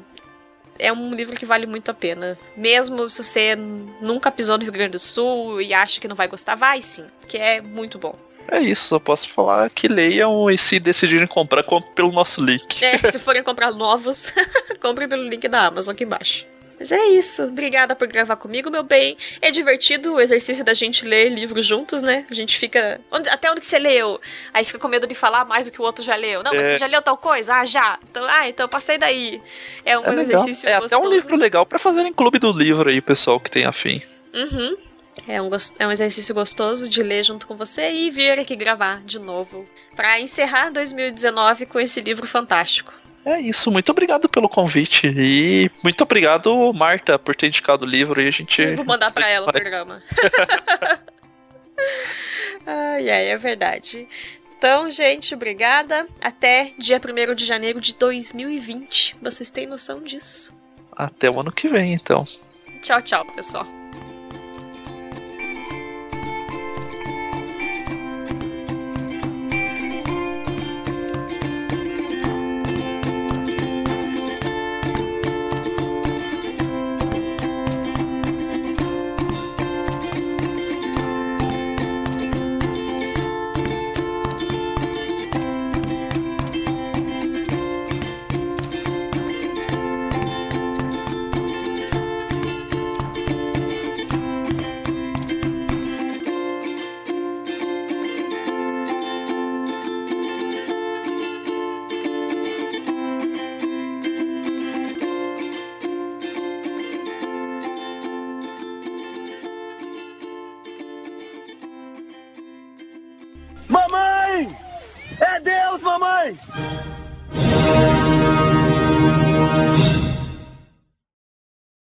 é 0.79 0.91
um 0.91 1.13
livro 1.13 1.35
que 1.35 1.45
vale 1.45 1.65
muito 1.65 1.89
a 1.89 1.93
pena. 1.93 2.37
Mesmo 2.55 3.09
se 3.09 3.23
você 3.23 3.55
nunca 3.55 4.31
pisou 4.31 4.57
no 4.57 4.63
Rio 4.63 4.73
Grande 4.73 4.91
do 4.91 4.99
Sul 4.99 5.61
e 5.61 5.73
acha 5.73 5.99
que 5.99 6.07
não 6.07 6.15
vai 6.15 6.27
gostar, 6.27 6.55
vai 6.55 6.81
sim, 6.81 7.05
que 7.27 7.37
é 7.37 7.61
muito 7.61 7.97
bom. 7.97 8.15
É 8.47 8.59
isso, 8.59 8.93
eu 8.93 8.99
posso 8.99 9.29
falar 9.29 9.69
que 9.69 9.87
leiam 9.87 10.49
e 10.51 10.57
se 10.57 10.79
decidirem 10.79 11.27
comprar, 11.27 11.63
compre 11.63 11.89
pelo 11.95 12.11
nosso 12.11 12.43
link. 12.43 12.83
É, 12.83 12.97
se 12.97 13.17
forem 13.17 13.41
comprar 13.41 13.71
novos, 13.71 14.33
comprem 14.81 15.07
pelo 15.07 15.23
link 15.23 15.47
da 15.47 15.65
Amazon 15.65 15.93
aqui 15.93 16.03
embaixo. 16.03 16.45
Mas 16.79 16.91
é 16.91 17.05
isso. 17.07 17.43
Obrigada 17.43 17.95
por 17.95 18.07
gravar 18.07 18.35
comigo, 18.35 18.69
meu 18.69 18.83
bem. 18.83 19.17
É 19.41 19.51
divertido 19.51 20.13
o 20.13 20.21
exercício 20.21 20.63
da 20.63 20.73
gente 20.73 21.05
ler 21.05 21.29
livros 21.29 21.65
juntos, 21.65 22.01
né? 22.01 22.25
A 22.29 22.33
gente 22.33 22.57
fica. 22.57 22.99
Até 23.31 23.49
onde 23.49 23.61
que 23.61 23.65
você 23.65 23.79
leu? 23.79 24.19
Aí 24.53 24.65
fica 24.65 24.79
com 24.79 24.87
medo 24.87 25.07
de 25.07 25.15
falar 25.15 25.45
mais 25.45 25.65
do 25.65 25.71
que 25.71 25.81
o 25.81 25.85
outro 25.85 26.03
já 26.03 26.15
leu. 26.15 26.43
Não, 26.43 26.53
mas 26.53 26.67
é. 26.67 26.71
você 26.71 26.77
já 26.77 26.87
leu 26.87 27.01
tal 27.01 27.17
coisa? 27.17 27.55
Ah, 27.55 27.65
já. 27.65 27.99
Então, 28.09 28.23
ah, 28.27 28.47
então 28.47 28.67
passei 28.67 28.97
daí. 28.97 29.41
É 29.85 29.97
um 29.97 30.03
é 30.05 30.21
exercício 30.21 30.67
É 30.67 30.79
gostoso. 30.79 30.95
até 30.95 31.07
um 31.07 31.09
livro 31.09 31.35
legal 31.35 31.65
para 31.65 31.79
fazer 31.79 32.01
em 32.01 32.13
clube 32.13 32.39
do 32.39 32.51
livro 32.51 32.89
aí, 32.89 33.01
pessoal 33.01 33.39
que 33.39 33.49
tem 33.49 33.65
afim. 33.65 34.01
Uhum. 34.33 34.75
É 35.27 35.41
um, 35.41 35.49
é 35.79 35.87
um 35.87 35.91
exercício 35.91 36.33
gostoso 36.33 36.87
de 36.89 37.01
ler 37.03 37.23
junto 37.23 37.45
com 37.45 37.55
você 37.55 37.91
e 37.91 38.09
vir 38.09 38.39
aqui 38.39 38.55
gravar 38.55 39.01
de 39.03 39.19
novo. 39.19 39.67
para 39.95 40.19
encerrar 40.19 40.69
2019 40.71 41.67
com 41.67 41.79
esse 41.79 42.01
livro 42.01 42.25
fantástico. 42.25 43.02
É 43.25 43.39
isso, 43.39 43.71
muito 43.71 43.89
obrigado 43.89 44.27
pelo 44.27 44.49
convite 44.49 45.11
e 45.15 45.71
muito 45.81 46.01
obrigado, 46.01 46.73
Marta, 46.73 47.17
por 47.17 47.35
ter 47.35 47.47
indicado 47.47 47.85
o 47.85 47.87
livro 47.87 48.21
e 48.21 48.27
a 48.27 48.31
gente. 48.31 48.61
Eu 48.61 48.75
vou 48.75 48.85
mandar 48.85 49.11
para 49.11 49.29
ela 49.29 49.47
o 49.47 49.51
programa. 49.51 50.03
ai, 52.67 53.09
ai, 53.09 53.29
é 53.29 53.37
verdade. 53.37 54.07
Então, 54.57 54.89
gente, 54.89 55.33
obrigada. 55.33 56.07
Até 56.21 56.73
dia 56.77 56.99
1 56.99 57.35
de 57.35 57.45
janeiro 57.45 57.81
de 57.81 57.93
2020. 57.95 59.17
Vocês 59.21 59.49
têm 59.49 59.67
noção 59.67 60.01
disso? 60.01 60.53
Até 60.91 61.29
o 61.29 61.39
ano 61.39 61.51
que 61.51 61.67
vem, 61.67 61.93
então. 61.93 62.25
Tchau, 62.81 63.01
tchau, 63.01 63.25
pessoal. 63.33 63.65